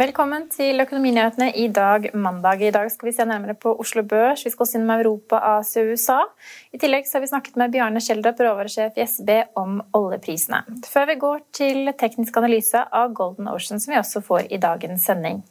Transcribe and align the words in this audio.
Velkommen 0.00 0.46
til 0.48 0.80
Økonominyhetene 0.80 1.50
i 1.60 1.66
dag, 1.76 2.06
mandag. 2.16 2.62
I 2.64 2.70
dag 2.72 2.86
skal 2.88 3.10
vi 3.10 3.12
se 3.12 3.24
nærmere 3.28 3.52
på 3.52 3.74
Oslo 3.82 4.00
Børs. 4.08 4.46
Vi 4.46 4.52
skal 4.54 4.64
også 4.64 4.78
innom 4.78 4.94
Europa, 4.94 5.36
Asia 5.58 5.82
og 5.82 5.90
USA. 5.92 6.16
I 6.72 6.80
tillegg 6.80 7.04
har 7.12 7.20
vi 7.20 7.28
snakket 7.28 7.58
med 7.60 7.74
Bjarne 7.74 8.00
Schjelderup, 8.00 8.40
råvaresjef 8.40 8.96
i 8.96 9.04
SB, 9.04 9.28
om 9.60 9.82
oljeprisene. 9.98 10.62
Før 10.88 11.10
vi 11.10 11.18
går 11.20 11.42
til 11.52 11.92
teknisk 12.00 12.40
analyse 12.40 12.80
av 12.80 13.12
Golden 13.18 13.50
Ocean, 13.52 13.82
som 13.82 13.92
vi 13.92 14.00
også 14.00 14.24
får 14.24 14.48
i 14.48 14.62
dagens 14.62 15.04
sending. 15.04 15.42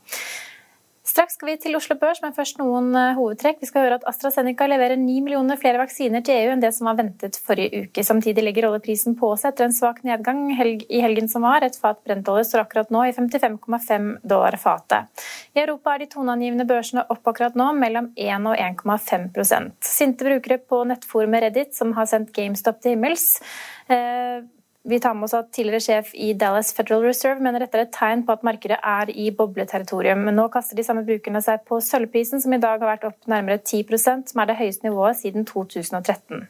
Straks 1.10 1.40
skal 1.40 1.50
vi 1.50 1.56
til 1.58 1.74
Oslo 1.78 1.96
Børs, 1.98 2.20
men 2.22 2.36
først 2.36 2.60
noen 2.60 2.92
eh, 2.94 3.16
hovedtrekk. 3.18 3.58
Vi 3.64 3.68
skal 3.70 3.88
høre 3.88 3.98
at 3.98 4.04
AstraZeneca 4.12 4.68
leverer 4.70 5.00
9 5.00 5.16
millioner 5.26 5.58
flere 5.58 5.80
vaksiner 5.82 6.22
til 6.26 6.38
EU 6.38 6.52
enn 6.54 6.62
det 6.62 6.70
som 6.76 6.86
var 6.86 7.00
ventet 7.00 7.40
forrige 7.42 7.86
uke. 7.88 8.04
Samtidig 8.06 8.44
legger 8.46 8.68
oljeprisen 8.68 9.16
på 9.18 9.32
seg 9.40 9.56
etter 9.56 9.66
en 9.66 9.74
svak 9.74 10.04
nedgang 10.06 10.44
i 10.54 11.02
helgen 11.02 11.32
som 11.32 11.48
var. 11.48 11.66
Et 11.66 11.80
fat 11.82 11.98
brentolje 12.06 12.46
står 12.52 12.62
akkurat 12.68 12.94
nå 12.94 13.08
i 13.08 13.16
55,5 13.16 14.12
dollar 14.22 14.60
fatet. 14.62 15.26
I 15.58 15.64
Europa 15.64 15.96
er 15.96 16.04
de 16.04 16.12
toneangivende 16.14 16.70
børsene 16.70 17.08
opp 17.10 17.34
akkurat 17.34 17.58
nå, 17.58 17.72
mellom 17.80 18.12
1 18.14 18.46
og 18.52 18.62
1,5 18.86 19.74
Sinte 19.90 20.30
brukere 20.30 20.62
på 20.62 20.84
nettforumet 20.92 21.48
Reddit, 21.48 21.74
som 21.74 21.98
har 21.98 22.06
sendt 22.12 22.36
GameStop 22.38 22.84
til 22.84 22.94
himmels, 22.94 23.32
eh, 23.90 24.46
vi 24.90 25.00
tar 25.00 25.14
med 25.14 25.28
oss 25.28 25.36
at 25.38 25.52
tidligere 25.54 25.84
sjef 25.86 26.14
i 26.18 26.32
Dallas 26.34 26.72
Federal 26.74 27.04
Reserve 27.06 27.44
mener 27.46 27.64
dette 27.64 27.78
er 27.78 27.86
et 27.86 27.94
tegn 27.94 28.24
på 28.26 28.34
at 28.36 28.46
markedet 28.48 28.80
er 28.82 29.12
i 29.14 29.30
bobleterritorium. 29.36 30.24
Men 30.26 30.40
nå 30.40 30.48
kaster 30.54 30.80
de 30.80 30.86
samme 30.88 31.06
brukerne 31.08 31.42
seg 31.46 31.62
på 31.70 31.78
sølvprisen, 31.86 32.42
som 32.42 32.56
i 32.56 32.62
dag 32.62 32.82
har 32.82 32.96
vært 32.96 33.06
opp 33.12 33.30
nærmere 33.30 33.62
10 33.62 33.84
som 34.00 34.42
er 34.42 34.50
det 34.50 34.58
høyeste 34.60 34.88
nivået 34.88 35.22
siden 35.22 35.46
2013. 35.50 36.48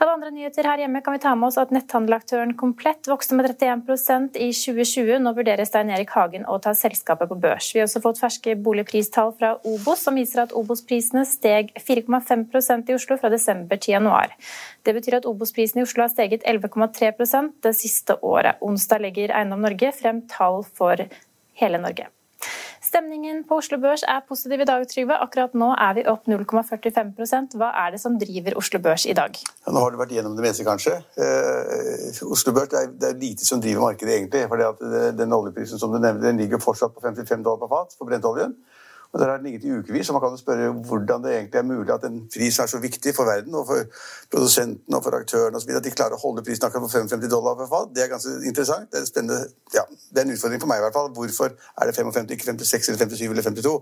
Av 0.00 0.08
andre 0.08 0.30
nyheter 0.32 0.64
her 0.64 0.80
hjemme 0.80 1.02
kan 1.04 1.12
vi 1.12 1.20
ta 1.20 1.34
med 1.36 1.50
oss 1.50 1.58
at 1.60 1.74
netthandelaktøren 1.76 2.54
Komplett 2.56 3.04
vokste 3.10 3.36
med 3.36 3.50
31% 3.50 4.38
i 4.40 4.46
2020. 4.56 5.18
Nå 5.20 5.32
vurderer 5.36 5.68
Stein 5.68 5.90
Erik 5.92 6.14
Hagen 6.16 6.46
å 6.48 6.54
ta 6.64 6.72
selskapet 6.72 7.28
på 7.28 7.36
børs. 7.42 7.66
Vi 7.74 7.82
har 7.82 7.84
også 7.84 8.00
fått 8.06 8.20
ferske 8.22 8.54
boligpristall 8.64 9.34
fra 9.36 9.50
Obos, 9.60 10.06
som 10.06 10.16
viser 10.16 10.46
at 10.46 10.54
Obos-prisene 10.56 11.26
steg 11.28 11.74
4,5% 11.76 12.88
i 12.88 12.96
Oslo 12.96 13.18
fra 13.20 13.28
desember 13.34 13.76
til 13.76 13.98
januar. 13.98 14.32
Det 14.88 14.94
betyr 14.96 15.18
at 15.18 15.28
Obos-prisen 15.28 15.82
i 15.82 15.84
Oslo 15.84 16.06
har 16.06 16.14
steget 16.14 16.48
11,3% 16.48 17.58
det 17.68 17.74
siste 17.76 18.16
året. 18.24 18.56
Onsdag 18.64 19.04
legger 19.04 19.36
Eiendom 19.36 19.60
Norge 19.68 19.92
frem 20.00 20.24
tall 20.32 20.62
for 20.64 21.04
hele 21.60 21.82
Norge. 21.84 22.08
Stemningen 22.90 23.44
på 23.46 23.60
Oslo 23.60 23.78
Børs 23.78 24.02
er 24.02 24.22
positiv 24.26 24.62
i 24.64 24.66
dag, 24.66 24.82
Trygve. 24.90 25.14
Akkurat 25.22 25.52
nå 25.54 25.68
er 25.78 25.92
vi 25.98 26.02
opp 26.10 26.24
0,45% 26.26 27.54
Hva 27.60 27.68
er 27.84 27.92
det 27.94 28.00
som 28.02 28.16
driver 28.18 28.56
Oslo 28.58 28.80
Børs 28.82 29.04
i 29.06 29.14
dag? 29.14 29.36
Ja, 29.38 29.74
nå 29.74 29.82
har 29.84 29.94
du 29.94 30.00
vært 30.00 30.14
gjennom 30.16 30.34
det 30.38 30.46
meste, 30.48 30.66
kanskje. 30.66 30.96
Eh, 31.14 32.18
Oslo 32.26 32.54
Børs 32.56 32.72
det 32.72 32.80
er, 32.80 32.90
det 32.90 33.10
er, 33.12 33.20
lite 33.20 33.46
som 33.46 33.62
driver 33.62 33.86
markedet, 33.90 34.16
egentlig. 34.16 34.42
for 34.50 35.14
Den 35.20 35.36
oljeprisen 35.36 35.78
som 35.78 35.94
du 35.94 36.00
nevnte, 36.00 36.26
den 36.26 36.42
ligger 36.42 36.62
fortsatt 36.62 36.96
på 36.96 37.04
55 37.04 37.44
dollar 37.46 37.62
på 37.62 37.70
fat 37.70 37.94
for 37.98 38.10
brentoljen. 38.10 38.56
Og 39.12 39.20
Der 39.20 39.26
har 39.28 39.36
den 39.36 39.46
ligget 39.46 39.64
i 39.64 39.72
ukevis, 39.78 40.08
og 40.08 40.14
man 40.14 40.22
kan 40.22 40.30
jo 40.30 40.36
spørre 40.36 40.72
hvordan 40.88 41.24
det 41.24 41.30
egentlig 41.34 41.58
er 41.58 41.62
mulig 41.62 41.92
at 41.94 42.04
en 42.04 42.18
pris 42.34 42.58
er 42.58 42.66
så 42.66 42.78
viktig 42.78 43.14
for 43.14 43.24
verden 43.24 43.54
og 43.54 43.66
for 43.66 43.80
produsenten 44.32 44.94
og 44.94 45.02
for 45.04 45.16
aktørene 45.18 45.56
osv. 45.56 45.70
At 45.74 45.84
de 45.84 45.90
klarer 45.90 46.14
å 46.14 46.20
holde 46.22 46.44
prisen 46.46 46.66
akkurat 46.66 46.84
på 46.86 46.92
55 46.92 47.26
dollar 47.32 47.56
per 47.58 47.66
fat. 47.72 47.90
Det 47.94 48.04
er 48.04 48.12
ganske 48.12 48.36
interessant. 48.46 48.86
Det 48.92 49.00
er 49.00 49.08
spennende. 49.10 49.40
Ja, 49.74 49.82
det 50.10 50.22
er 50.22 50.28
en 50.28 50.34
utfordring 50.36 50.62
for 50.62 50.70
meg 50.70 50.78
i 50.78 50.84
hvert 50.86 50.98
fall. 50.98 51.10
Hvorfor 51.16 51.50
er 51.50 51.90
det 51.90 51.96
55, 51.98 52.30
ikke 52.36 52.46
56 52.52 52.88
eller 52.92 53.02
57 53.02 53.26
eller 53.30 53.48
52? 53.50 53.74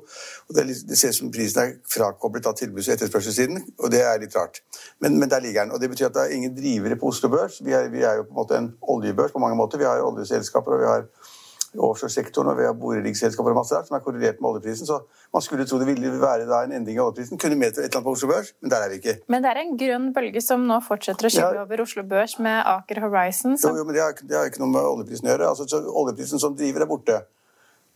Og 0.49 0.57
det, 0.57 0.67
det 0.89 0.99
ser 0.99 1.13
ut 1.13 1.21
som 1.21 1.33
prisen 1.37 1.63
er 1.65 1.75
frakoblet 1.93 2.49
av 2.49 2.57
tilbuds- 2.57 2.89
og 2.89 2.97
etterspørselssiden, 2.97 3.61
og 3.79 3.93
det 3.93 4.01
er 4.09 4.23
litt 4.25 4.37
rart. 4.37 4.63
Men, 5.05 5.19
men, 5.21 5.29
der 5.29 5.45
ligger 5.45 5.67
den. 5.67 5.77
Og 5.77 5.81
det 5.81 5.93
betyr 5.93 6.09
at 6.09 6.17
det 6.17 6.25
er 6.25 6.37
ingen 6.41 6.57
drivere 6.57 6.97
på 6.97 7.13
Oslo 7.13 7.29
Børs. 7.29 7.61
Vi 7.65 7.77
er, 7.77 7.93
vi 7.93 8.01
er 8.01 8.23
jo 8.23 8.25
på 8.31 8.33
en 8.33 8.41
måte 8.41 8.63
en 8.63 8.73
oljebørs 8.97 9.37
på 9.37 9.45
mange 9.45 9.61
måter. 9.61 9.77
Vi 9.77 9.85
har 9.85 10.01
oljeselskaper 10.09 10.79
og 10.79 10.81
vi 10.81 10.89
har 10.89 11.05
offshoresektoren, 11.77 12.49
og 12.49 12.59
vi 12.59 12.65
har 12.65 12.73
og 12.73 13.57
masse 13.59 13.75
der, 13.75 13.85
som 13.85 13.97
er 13.97 14.03
korrelert 14.05 14.41
med 14.41 14.51
oljeprisen. 14.51 14.89
Så 14.89 15.01
man 15.35 15.45
skulle 15.45 15.67
tro 15.69 15.79
det 15.79 15.87
ville 15.87 16.13
være 16.21 16.47
en 16.65 16.73
endring 16.73 16.97
i 16.97 17.03
oljeprisen. 17.03 17.39
Kunne 17.39 17.59
medføre 17.61 17.85
et 17.85 17.91
eller 17.91 18.01
annet 18.01 18.09
på 18.09 18.15
Oslo 18.17 18.29
Børs, 18.31 18.53
men 18.63 18.73
der 18.73 18.85
er 18.85 18.89
vi 18.89 19.01
ikke. 19.03 19.17
Men 19.29 19.45
det 19.45 19.51
er 19.51 19.61
en 19.63 19.77
grønn 19.83 20.09
bølge 20.17 20.43
som 20.45 20.65
nå 20.69 20.81
fortsetter 20.87 21.29
å 21.29 21.33
skyve 21.33 21.55
ja. 21.59 21.65
over 21.67 21.85
Oslo 21.85 22.05
Børs 22.09 22.39
med 22.39 22.63
Aker 22.75 23.03
Horizon? 23.05 23.59
Som... 23.59 23.77
Jo, 23.77 23.83
jo, 23.83 23.89
men 23.89 23.99
det 23.99 24.05
har, 24.05 24.17
det 24.23 24.39
har, 24.39 24.49
ikke 24.49 24.65
noe 24.65 24.73
med 24.73 24.89
oljeprisen 24.95 25.29
å 25.29 25.35
gjøre. 25.35 25.53
Altså, 25.53 25.83
oljeprisen 26.03 26.43
som 26.43 26.57
driver, 26.57 26.87
er 26.87 26.91
borte. 26.91 27.23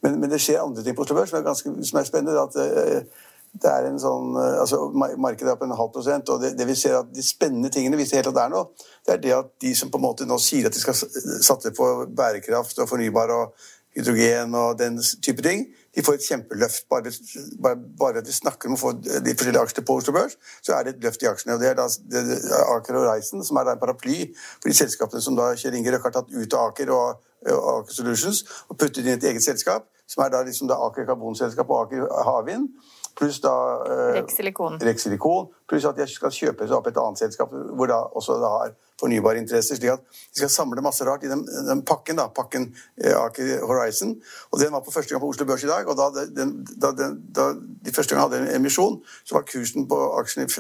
Men, 0.03 0.19
men, 0.19 0.31
det 0.33 0.41
skjer 0.43 0.61
andre 0.61 0.85
ting 0.85 0.97
på 0.99 1.07
Oslo 1.07 1.17
Børs 1.21 1.33
som 1.33 1.41
er, 1.41 1.47
ganske, 1.47 1.77
som 1.89 2.01
er 2.01 2.09
spennende. 2.09 2.43
at 2.43 2.59
uh, 2.59 3.29
det 3.53 3.69
er 3.69 3.87
en 3.87 3.99
sånn, 4.01 4.33
altså 4.37 4.87
Markedet 4.97 5.53
er 5.53 5.59
på 5.61 5.67
en 5.69 5.77
halv 5.77 5.93
prosent, 5.93 6.31
og 6.33 6.41
det, 6.41 6.55
det, 6.57 6.67
vi 6.67 6.77
ser 6.79 6.97
at 7.03 7.11
de 7.13 7.25
spennende 7.25 7.69
tingene 7.73 7.99
vi 8.01 8.07
ser 8.09 8.23
helt 8.23 8.31
at 8.33 8.39
det 8.39 8.47
er 8.47 8.55
nå, 8.55 8.63
det 9.05 9.15
er 9.15 9.21
det 9.27 9.35
at 9.37 9.53
de 9.61 9.75
som 9.77 9.93
på 9.93 10.01
en 10.01 10.07
måte 10.07 10.27
nå 10.29 10.39
sier 10.41 10.67
at 10.69 10.75
de 10.75 10.81
skal 10.81 10.97
satse 10.97 11.75
på 11.77 11.93
bærekraft 12.17 12.81
og 12.81 12.89
fornybar 12.89 13.35
og 13.37 13.53
hydrogen 13.97 14.55
og 14.57 14.79
den 14.79 14.99
type 15.23 15.43
ting. 15.45 15.67
De 15.95 16.05
får 16.05 16.17
et 16.17 16.27
kjempeløft. 16.29 16.87
Bare, 16.91 17.77
bare, 17.99 18.23
at 18.23 18.29
vi 18.29 18.33
snakker 18.33 18.71
om 18.71 18.77
å 18.77 18.81
få 18.81 18.93
de 19.03 19.35
forskjellige 19.37 19.65
aksjene 19.67 19.85
på 19.89 19.97
Oslo 20.01 20.15
Børs, 20.17 20.39
så 20.65 20.77
er 20.77 20.87
det 20.87 20.95
et 20.95 21.05
løft 21.05 21.25
i 21.25 21.29
aksjene. 21.29 21.57
og 21.57 21.61
Det 21.61 21.69
er 21.69 21.77
da 21.77 21.89
det 22.15 22.23
er 22.23 22.71
Aker 22.77 23.01
og 23.01 23.09
Reisen 23.11 23.45
som 23.45 23.61
er 23.61 23.69
da 23.69 23.77
en 23.77 23.83
paraply 23.83 24.23
for 24.39 24.71
de 24.71 24.79
selskapene 24.79 25.21
som 25.25 25.37
da 25.37 25.53
Kjell 25.61 25.77
Inge 25.77 25.93
Røkke 25.93 26.09
har 26.09 26.17
tatt 26.17 26.33
ut 26.33 26.57
av 26.57 26.73
Aker 26.73 26.95
og, 26.97 27.29
og 27.53 27.69
Aker 27.75 27.99
Solutions 27.99 28.45
og 28.69 28.79
puttet 28.79 29.05
inn 29.05 29.13
i 29.13 29.17
et 29.19 29.29
eget 29.29 29.45
selskap, 29.45 29.91
som 30.09 30.25
er 30.25 30.33
da 30.33 30.43
liksom 30.47 30.71
da 30.71 30.81
Aker 30.89 31.09
Karbonselskap 31.09 31.69
og 31.69 31.85
Aker 31.85 32.09
Havvind. 32.31 32.71
Pluss 33.19 33.41
da 33.45 33.53
eh, 33.87 34.15
Rexilikon. 34.21 34.79
Rexilikon. 34.81 35.51
Pluss 35.69 35.85
at 35.89 35.99
de 35.99 36.07
skal 36.09 36.33
kjøpe 36.33 36.67
seg 36.67 36.77
opp 36.77 36.89
et 36.89 37.01
annet 37.01 37.21
selskap 37.21 37.53
hvor 37.53 37.91
da 37.91 37.99
også 38.19 38.39
da 38.41 38.53
har 38.57 38.75
fornybare 39.03 39.43
interesser. 39.43 39.77
slik 39.77 39.93
at 39.93 40.05
De 40.33 40.41
skal 40.43 40.53
samle 40.53 40.85
masse 40.85 41.05
rart 41.05 41.25
i 41.27 41.31
den, 41.31 41.45
den 41.69 41.83
pakken, 41.89 42.21
da, 42.21 42.29
pakken 42.33 42.71
eh, 43.03 43.17
Aker 43.19 43.67
Horizon. 43.67 44.17
og 44.51 44.61
Den 44.61 44.73
var 44.73 44.85
på 44.85 44.95
første 44.95 45.13
gang 45.15 45.23
på 45.25 45.33
Oslo 45.33 45.47
Børs 45.49 45.65
i 45.65 45.71
dag. 45.71 45.89
og 45.89 45.97
Da, 45.99 46.27
den, 46.27 46.55
da, 46.73 46.93
den, 46.97 47.21
da 47.35 47.53
de 47.57 47.95
første 47.95 48.15
gang 48.15 48.25
hadde 48.27 48.43
en 48.45 48.55
emisjon, 48.61 49.03
så 49.25 49.39
var 49.39 49.49
kursen 49.49 49.89
på 49.89 50.01
aksjen 50.21 50.47
i 50.47 50.51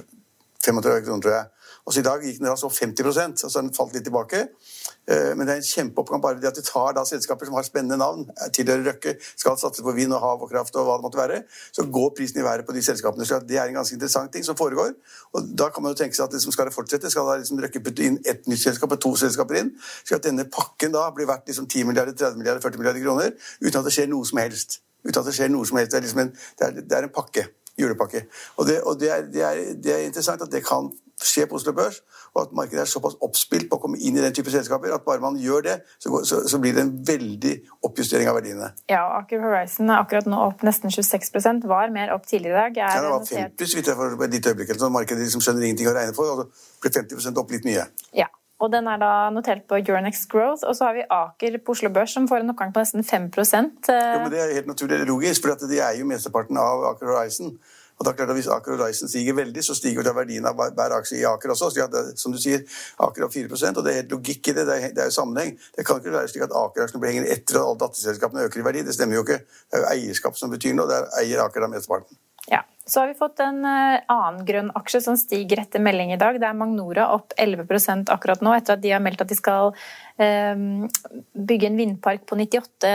35 0.62 1.06
kroner, 1.06 1.22
tror 1.22 1.36
jeg. 1.38 1.46
Og 1.82 1.94
så 1.94 1.98
I 1.98 2.04
dag 2.06 2.22
gikk 2.22 2.38
den 2.38 2.46
altså 2.46 2.68
50% 2.70 3.42
altså 3.42 3.60
den 3.60 3.72
falt 3.74 3.94
litt 3.96 4.04
tilbake. 4.06 4.44
Eh, 5.10 5.32
men 5.34 5.48
det 5.48 5.54
er 5.54 5.62
en 5.62 5.66
kjempeoppgang 5.66 6.20
bare 6.22 6.38
det 6.38 6.50
at 6.52 6.58
de 6.60 6.62
tar 6.62 6.94
da 6.94 7.02
selskaper 7.08 7.48
som 7.48 7.56
har 7.58 7.66
spennende 7.66 7.98
navn, 7.98 8.28
tilhører 8.54 8.84
Røkke, 8.92 9.16
skal 9.34 9.58
satse 9.58 9.82
på 9.82 9.94
vind 9.96 10.14
og 10.14 10.22
hav 10.22 10.44
og 10.44 10.50
kraft 10.52 10.76
og 10.78 10.86
hva 10.86 10.98
det 11.00 11.06
måtte 11.06 11.18
være, 11.18 11.40
så 11.74 11.86
går 11.96 12.12
prisen 12.18 12.38
i 12.38 12.44
været 12.46 12.66
på 12.68 12.76
de 12.76 12.84
selskapene. 12.86 13.26
Så 13.26 13.40
det 13.48 13.58
er 13.58 13.66
en 13.66 13.80
ganske 13.80 13.96
interessant 13.98 14.30
ting 14.32 14.46
som 14.46 14.58
foregår. 14.58 14.94
Og 15.34 15.50
da 15.58 15.72
kan 15.74 15.82
man 15.82 15.96
jo 15.96 15.98
tenke 16.02 16.18
seg 16.18 16.28
at 16.28 16.36
liksom 16.36 16.54
skal 16.54 16.70
det 16.70 16.76
fortsette, 16.76 17.10
skal 17.10 17.26
da 17.26 17.40
liksom 17.40 17.58
Røkke 17.64 17.82
putte 17.82 18.06
inn 18.06 18.20
ett 18.30 18.46
nytt 18.46 18.62
selskap 18.62 18.94
og 18.94 19.02
to 19.02 19.16
selskaper 19.18 19.58
inn, 19.58 19.72
skal 20.04 20.20
at 20.20 20.28
denne 20.28 20.46
pakken 20.54 20.94
da 20.94 21.08
blir 21.16 21.26
verdt 21.30 21.50
liksom 21.50 21.66
10 21.66 21.90
milliarder, 21.90 22.14
30 22.14 22.38
milliarder, 22.38 22.62
40 22.62 22.78
milliarder 22.78 23.02
kroner 23.02 23.34
uten 23.58 23.80
at 23.80 23.90
det 23.90 23.96
skjer 23.96 24.10
noe 24.12 24.28
som 24.28 24.38
helst. 24.38 24.78
Uten 25.02 25.18
at 25.18 25.26
det 25.26 25.34
skjer 25.34 25.50
noe 25.50 25.66
som 25.66 25.82
helst. 25.82 25.90
Det 25.96 25.98
er, 25.98 26.06
liksom 26.06 26.22
en, 26.22 26.32
det 26.58 26.68
er, 26.68 26.78
det 26.86 26.98
er 26.98 27.08
en 27.08 27.14
pakke 27.14 27.48
julepakke. 27.78 28.26
Og, 28.56 28.66
det, 28.66 28.82
og 28.82 29.00
det, 29.00 29.10
er, 29.10 29.22
det, 29.32 29.42
er, 29.42 29.62
det, 29.82 29.94
er, 29.94 30.06
interessant 30.06 30.42
at 30.42 30.52
det 30.52 30.62
kan 30.66 30.90
skje 31.28 31.46
på 31.48 31.58
Oslo 31.58 31.74
Børs, 31.76 32.00
og 32.32 32.44
at 32.44 32.54
markedet 32.56 32.84
er 32.84 32.90
såpass 32.90 33.16
oppspilt 33.24 33.68
på 33.70 33.78
å 33.78 33.82
komme 33.82 34.00
inn 34.00 34.16
i 34.18 34.24
den 34.24 34.34
type 34.36 34.52
selskaper 34.52 34.94
at 34.94 35.04
bare 35.06 35.22
man 35.22 35.38
gjør 35.40 35.64
det, 35.66 35.76
så, 35.98 36.12
så, 36.28 36.42
så 36.48 36.60
blir 36.62 36.76
det 36.76 36.84
en 36.86 36.92
veldig 37.06 37.54
oppjustering 37.88 38.30
av 38.30 38.38
verdiene. 38.40 38.72
Ja, 38.90 39.04
Aker 39.20 39.42
Horizon 39.44 39.90
er 39.92 40.02
akkurat 40.02 40.28
nå 40.30 40.40
opp 40.48 40.64
nesten 40.66 40.92
26% 40.92 41.66
var 41.70 41.92
mer 41.94 42.14
opp 42.16 42.28
tidligere 42.28 42.54
i 42.54 42.60
dag. 42.60 42.84
ja, 42.84 42.92
det 43.02 43.14
var 43.14 43.26
50 43.26 43.72
så 43.72 43.80
vidt 43.80 43.90
jeg 43.90 43.98
for 43.98 44.28
et 44.28 44.36
lite 44.36 44.52
øyeblikk. 44.52 44.76
Så 44.78 44.92
markedet 44.92 45.26
liksom 45.26 45.42
skjønner 45.44 45.66
ingenting 45.68 45.90
å 45.90 45.96
regne 45.96 46.14
for, 46.16 46.30
og 46.32 46.44
så 46.44 46.80
ble 46.84 46.94
50% 47.00 47.42
opp 47.42 47.52
litt 47.54 47.68
mye. 47.68 47.88
Ja. 48.16 48.28
Og 48.62 48.70
den 48.70 48.86
er 48.86 48.98
da 49.02 49.12
notert 49.34 49.64
på 49.66 49.80
Euronex 49.80 50.26
Growth. 50.30 50.62
Og 50.68 50.76
så 50.78 50.86
har 50.86 50.94
vi 50.94 51.02
Aker 51.10 51.58
på 51.66 51.74
Oslo 51.74 51.90
Børs 51.90 52.14
som 52.14 52.28
får 52.30 52.44
en 52.44 52.52
oppgang 52.54 52.70
på 52.74 52.82
nesten 52.84 53.02
5 53.02 53.30
Jo, 53.34 53.54
men 54.22 54.30
Det 54.30 54.40
er 54.40 54.54
helt 54.54 54.70
naturlig 54.70 55.02
logisk, 55.08 55.42
for 55.42 55.66
det 55.66 55.80
er 55.82 55.98
jo 55.98 56.06
mesteparten 56.06 56.56
av 56.56 56.84
Aker 56.92 57.10
Horizon. 57.10 57.56
Og 58.02 58.06
det 58.06 58.12
er 58.12 58.18
klart 58.18 58.30
at 58.34 58.38
Hvis 58.40 58.50
Aker 58.50 58.74
og 58.74 58.80
Horizon 58.80 59.08
stiger 59.08 59.36
veldig, 59.38 59.62
så 59.62 59.76
stiger 59.78 60.02
da 60.02 60.12
verdien 60.16 60.46
av 60.48 60.58
hver 60.58 60.96
aksje 60.96 61.20
i 61.20 61.26
Aker 61.28 61.54
også. 61.54 61.70
Så 61.70 61.86
det, 61.92 62.02
som 62.18 62.34
du 62.34 62.40
sier, 62.42 62.64
Aker 62.98 63.28
har 63.28 63.30
4% 63.30 63.78
og 63.78 63.86
det 63.86 63.92
er 63.92 64.00
helt 64.00 64.16
logikk 64.16 64.50
i 64.50 64.56
det. 64.56 64.66
Det 64.66 64.78
er, 64.78 64.88
det 64.96 65.04
er 65.04 65.12
jo 65.12 65.14
sammenheng. 65.14 65.54
Det 65.76 65.86
kan 65.86 66.02
ikke 66.02 66.16
være 66.16 66.32
slik 66.32 66.48
at 66.48 66.56
Aker-aksjene 66.64 67.04
blir 67.04 67.14
hengende 67.14 67.30
etter 67.30 67.60
at 67.60 67.68
alle 67.68 67.82
datterselskapene 67.84 68.48
øker 68.48 68.64
i 68.64 68.66
verdi. 68.66 68.82
Det 68.88 68.96
stemmer 68.98 69.20
jo 69.20 69.22
ikke. 69.28 69.38
Det 69.46 69.78
er 69.78 69.84
jo 69.84 69.90
eierskap 69.94 70.40
som 70.40 70.50
betyr 70.50 70.74
noe. 70.74 70.90
Der 70.90 71.06
eier 71.22 71.46
Aker 71.46 71.62
da 71.62 71.70
mesteparten. 71.70 72.18
Ja. 72.50 72.64
Så 72.84 73.00
har 73.00 73.06
vi 73.06 73.14
fått 73.14 73.38
en 73.40 73.62
eh, 73.64 74.00
annen 74.10 74.40
grønn 74.46 74.70
aksje 74.74 75.00
som 75.04 75.16
stiger 75.16 75.60
etter 75.62 75.82
melding 75.82 76.10
i 76.12 76.18
dag. 76.18 76.34
Det 76.42 76.48
er 76.48 76.56
Magnora 76.58 77.06
opp 77.14 77.30
11% 77.38 78.10
akkurat 78.10 78.42
nå, 78.42 78.54
etter 78.58 78.74
at 78.74 78.82
de 78.82 78.90
har 78.90 79.02
meldt 79.02 79.22
at 79.22 79.30
de 79.30 79.38
skal 79.38 79.70
eh, 80.18 80.64
bygge 81.50 81.70
en 81.70 81.78
vindpark 81.78 82.26
på 82.26 82.40
98 82.40 82.90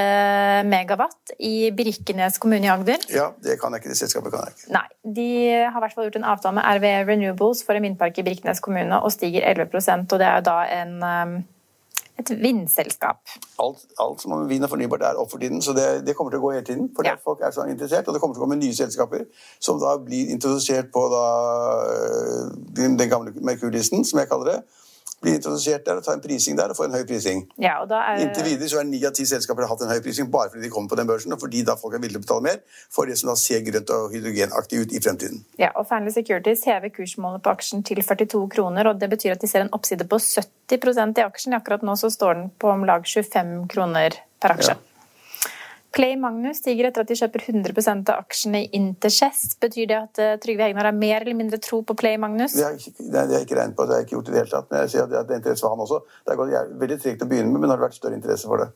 megawatt 0.68 1.38
i 1.40 1.72
Birkenes 1.72 2.36
kommune 2.44 2.68
i 2.68 2.74
Agder. 2.74 3.08
Ja, 3.14 3.30
det 3.44 3.56
kan 3.62 3.74
jeg 3.74 3.86
ikke. 3.86 3.96
Det 3.96 4.02
selskapet 4.02 4.36
kan 4.36 4.44
jeg 4.44 4.58
ikke. 4.58 4.72
Nei. 4.76 4.86
De 5.18 5.30
har 5.64 5.80
i 5.80 5.86
hvert 5.86 5.96
fall 5.96 6.10
gjort 6.10 6.20
en 6.20 6.32
avtale 6.36 6.60
med 6.60 6.82
RVE 6.82 6.96
Renewables 7.08 7.64
for 7.64 7.80
en 7.80 7.88
vindpark 7.88 8.20
i 8.20 8.28
Birkenes 8.28 8.60
kommune 8.64 9.00
og 9.00 9.16
stiger 9.16 9.48
11% 9.56 10.12
og 10.12 10.20
det 10.20 10.28
er 10.28 10.42
jo 10.42 10.50
da 10.52 10.58
en 10.82 10.98
eh, 11.08 11.38
et 12.20 12.32
vindselskap. 12.42 13.20
Alt, 13.62 13.84
alt 14.02 14.22
som 14.22 14.32
har 14.32 14.40
med 14.42 14.50
vind 14.50 14.64
og 14.66 14.72
fornybart 14.72 15.02
er 15.06 15.20
opp 15.22 15.30
for 15.32 15.42
tiden, 15.42 15.62
så 15.62 15.74
det, 15.78 16.06
det 16.08 16.16
kommer 16.18 16.34
til 16.34 16.40
å 16.42 16.46
gå 16.48 16.54
hele 16.56 16.66
tiden. 16.66 16.90
fordi 16.96 17.10
Ja. 17.14 17.16
folk 17.24 17.42
er 17.42 17.52
så 17.52 17.68
interessert, 17.70 18.08
Og 18.08 18.14
det 18.14 18.22
kommer 18.22 18.36
til 18.36 18.42
å 18.42 18.46
komme 18.46 18.58
nye 18.60 18.74
selskaper 18.74 19.26
som 19.60 19.80
da 19.80 19.98
blir 19.98 20.32
introdusert 20.34 20.92
på 20.92 21.04
da, 21.14 21.26
øh, 21.94 22.52
den, 22.76 22.98
den 23.00 23.10
gamle 23.10 23.34
Merkurlisten, 23.42 24.06
som 24.06 24.20
jeg 24.20 24.30
kaller 24.30 24.52
det. 24.52 24.64
Blir 25.22 25.34
introdusert 25.40 25.86
der 25.86 25.98
og 25.98 26.04
tar 26.06 26.14
en 26.14 26.22
prising 26.22 26.58
der 26.60 26.70
og 26.70 26.78
får 26.78 26.90
en 26.92 26.96
høy 27.00 27.06
prising. 27.10 27.40
Ja, 27.58 27.80
er 27.82 28.22
Inntil 28.22 28.46
videre 28.46 28.70
så 28.70 28.82
er 28.84 28.86
ni 28.86 29.00
av 29.08 29.16
ti 29.18 29.26
selskaper 29.26 29.66
har 29.66 29.72
hatt 29.74 29.82
en 29.82 29.90
høy 29.90 30.02
prising 30.06 30.30
bare 30.34 30.52
fordi 30.54 30.68
de 30.68 30.70
kommer 30.74 30.92
på 30.92 31.00
den 31.00 31.10
børsen, 31.10 31.34
og 31.34 31.42
fordi 31.42 31.64
da 31.66 31.74
folk 31.80 31.96
er 31.98 32.04
villige 32.04 32.20
til 32.20 32.22
å 32.22 32.28
betale 32.28 32.46
mer 32.46 32.84
for 32.94 33.10
det 33.10 33.18
som 33.18 33.32
da 33.32 33.38
ser 33.42 33.64
grønt 33.66 33.94
og 33.96 34.14
hydrogenaktig 34.14 34.84
ut 34.84 34.94
i 34.94 35.02
fremtiden. 35.02 35.42
Ja, 35.58 35.72
og 35.74 35.88
Fearnley 35.90 36.14
Securities 36.14 36.68
hever 36.70 36.94
kursmålet 36.94 37.42
på 37.46 37.56
aksjen 37.56 37.82
til 37.88 38.04
42 38.04 38.44
kroner, 38.54 38.92
og 38.92 39.02
det 39.02 39.10
betyr 39.16 39.34
at 39.34 39.42
de 39.42 39.50
ser 39.50 39.66
en 39.66 39.74
oppside 39.74 40.06
på 40.06 40.22
70% 40.22 41.18
i 41.18 41.26
aksjen. 41.26 41.58
Akkurat 41.58 41.86
nå 41.88 41.98
så 41.98 42.14
står 42.14 42.38
den 42.38 42.52
på 42.62 42.70
om 42.76 42.86
lag 42.86 43.10
25 43.10 43.66
kroner 43.74 44.22
per 44.38 44.54
aksje. 44.54 44.78
Play 45.98 46.14
Magnus 46.22 46.60
stiger 46.62 46.92
etter 46.92 47.02
at 47.02 47.10
de 47.10 47.16
kjøper 47.18 47.42
100% 47.50 48.12
av 48.14 48.20
aksjene 48.22 48.60
i 48.62 48.68
Interchess. 48.78 49.56
Betyr 49.58 49.88
det 49.90 49.98
at 49.98 50.20
eh, 50.22 50.36
Trygve 50.44 50.68
Hegnar 50.68 50.92
har 50.92 50.94
mer 50.94 51.24
eller 51.24 51.38
mindre 51.40 51.58
tro 51.58 51.80
på 51.82 51.96
Play 51.98 52.20
Magnus? 52.22 52.54
Det 52.54 52.66
har 52.68 52.76
ikke, 52.78 52.94
det 53.00 53.18
har 53.18 53.32
jeg 53.34 53.48
ikke 53.48 53.58
regnet 53.58 53.78
på, 53.80 53.88
det 53.88 53.96
har 53.96 54.04
jeg 54.04 54.06
ikke 54.06 54.16
gjort 54.20 54.28
i 54.30 54.36
det 54.36 54.42
hele 54.44 54.52
tatt. 54.52 54.68
Men 54.70 54.84
jeg 54.84 54.92
ser 54.94 55.08
at 55.08 55.16
det 55.16 55.34
er 55.34 55.40
interesse 55.42 55.66
for 55.66 55.74
han 55.74 55.82
også. 55.88 56.04
Det 56.22 56.36
er 56.36 56.76
veldig 56.84 56.98
tregt 57.02 57.24
å 57.26 57.30
begynne 57.32 57.50
med, 57.50 57.64
men 57.64 57.74
har 57.74 57.82
det 57.82 57.88
vært 57.88 57.98
større 57.98 58.20
interesse 58.20 58.52
for 58.52 58.62
det. 58.62 58.68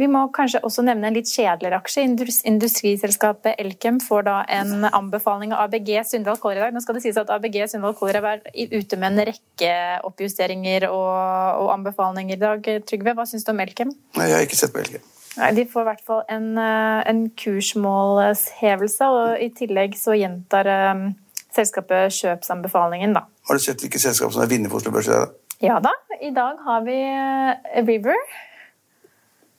Vi 0.00 0.08
må 0.10 0.24
kanskje 0.34 0.62
også 0.66 0.82
nevne 0.86 1.10
en 1.10 1.18
litt 1.20 1.30
kjedeligere 1.30 1.78
aksje. 1.78 2.06
Industriselskapet 2.50 3.60
Elkem 3.60 4.00
får 4.02 4.26
da 4.26 4.36
en 4.56 4.88
anbefaling 4.88 5.54
av 5.54 5.68
ABG 5.68 5.92
Sundal 6.08 6.40
Kåre 6.42 6.58
i 6.58 6.64
dag. 6.64 6.74
Nå 6.74 6.82
skal 6.82 6.98
det 6.98 7.04
sies 7.04 7.20
at 7.20 7.30
ABG 7.30 7.60
Sundal 7.70 7.94
Kåre 7.98 8.18
har 8.18 8.26
vært 8.26 8.50
ute 8.50 8.98
med 8.98 9.12
en 9.12 9.30
rekke 9.30 9.72
oppjusteringer 10.08 10.88
og, 10.90 11.14
og 11.62 11.72
anbefalinger 11.76 12.40
i 12.40 12.42
dag. 12.42 12.74
Trygve, 12.90 13.14
hva 13.18 13.28
syns 13.28 13.46
du 13.46 13.54
om 13.54 13.62
Elkem? 13.66 13.94
Nei, 14.18 14.30
jeg 14.32 14.38
har 14.40 14.50
ikke 14.50 14.62
sett 14.64 14.74
på 14.74 14.82
Elke. 14.82 15.04
Nei, 15.38 15.52
De 15.54 15.64
får 15.70 15.82
i 15.84 15.88
hvert 15.90 16.04
fall 16.06 16.22
en, 16.28 16.48
eh, 16.58 17.02
en 17.10 17.20
kursmålshevelse, 17.38 19.06
og 19.14 19.42
i 19.42 19.50
tillegg 19.54 19.94
så 19.98 20.16
gjentar 20.18 20.66
um, 20.94 21.04
selskapet 21.54 22.10
kjøpsanbefalingen, 22.16 23.14
da. 23.14 23.22
Har 23.48 23.54
du 23.58 23.62
sett 23.62 23.80
hvilke 23.84 24.00
selskap 24.02 24.32
som 24.34 24.42
er 24.42 24.50
vinner 24.50 24.70
på 24.72 24.80
Oslo 24.80 24.90
Børs 24.94 25.06
i 25.08 25.14
dag? 25.14 25.28
da? 25.28 25.36
Ja 25.60 25.76
da, 25.84 25.92
i 26.24 26.30
dag 26.32 26.56
har 26.64 26.80
vi 26.86 26.96
eh, 27.04 27.82
River, 27.86 28.16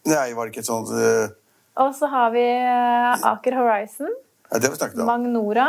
Nei, 0.09 0.31
var 0.33 0.47
det 0.47 0.55
ikke 0.55 0.63
et 0.63 0.65
sånt 0.65 0.89
uh... 0.89 1.29
og 1.77 1.91
så 1.93 2.07
har 2.09 2.31
vi 2.33 2.41
Aker 2.41 3.53
Horizon, 3.59 4.09
Ja, 4.49 4.57
det 4.57 4.65
har 4.65 4.73
vi 4.73 4.79
snakket 4.79 4.99
om. 5.03 5.05
Magnora. 5.11 5.67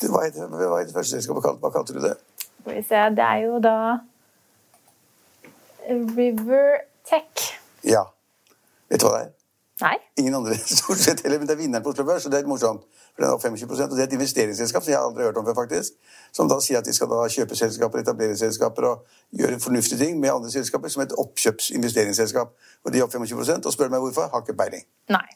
Det- 0.00 0.10
Hva 0.10 0.24
heter, 0.24 0.48
var 0.50 0.80
heter 0.82 0.92
første 0.96 1.14
selskapet 1.16 1.44
kalt? 1.46 1.60
Hva 1.62 1.70
kalte 1.72 1.94
du 1.94 2.00
det? 2.02 2.16
Skal 2.64 2.74
vi 2.74 2.82
se, 2.82 3.04
det 3.14 3.24
er 3.24 3.44
jo 3.46 3.60
da 3.62 3.76
River 5.88 6.82
Tech. 7.06 7.54
Ja. 7.84 8.02
Vet 8.90 9.00
du 9.00 9.08
hva 9.08 9.16
det 9.16 9.24
er? 9.26 9.32
Nei? 9.82 9.96
Ingen 10.22 10.34
andre 10.38 10.54
stort 10.78 10.98
sett 11.02 11.24
heller, 11.24 11.40
men 11.42 11.48
det 11.48 11.56
er 11.56 11.58
vinneren 11.58 11.82
på 11.82 11.90
Oslo 11.90 12.04
Børs, 12.06 12.26
og 12.28 12.32
det 12.32 12.40
er 12.40 12.48
morsomt. 12.48 12.84
For 13.14 13.22
den 13.22 13.30
er 13.30 13.34
opp 13.34 13.42
25 13.42 13.70
og 13.70 13.94
Det 13.94 14.02
er 14.02 14.08
et 14.08 14.16
investeringsselskap 14.16 14.82
som 14.82 14.92
jeg 14.92 15.00
aldri 15.00 15.22
har 15.22 15.32
hørt 15.32 15.40
om 15.40 15.46
før, 15.46 15.56
faktisk. 15.58 15.96
Som 16.34 16.50
da 16.50 16.60
sier 16.62 16.78
at 16.78 16.86
de 16.86 16.94
skal 16.94 17.10
da 17.10 17.22
kjøpe 17.30 17.58
selskaper, 17.58 18.02
etablere 18.02 18.36
selskaper 18.38 18.88
og 18.90 19.16
gjøre 19.38 19.60
fornuftige 19.62 19.98
ting 19.98 20.20
med 20.22 20.32
andre 20.32 20.50
selskaper 20.50 20.92
som 20.94 21.02
et 21.02 21.14
oppkjøpsinvesteringsselskap. 21.24 22.54
Og 22.84 22.92
de 22.94 23.00
er 23.00 23.06
opp 23.06 23.14
25 23.14 23.66
og 23.66 23.74
spør 23.74 23.90
meg 23.90 24.02
hvorfor, 24.04 24.30
har 24.30 24.46
ikke 24.46 24.56
peiling. 24.58 24.86
Nei. 25.14 25.26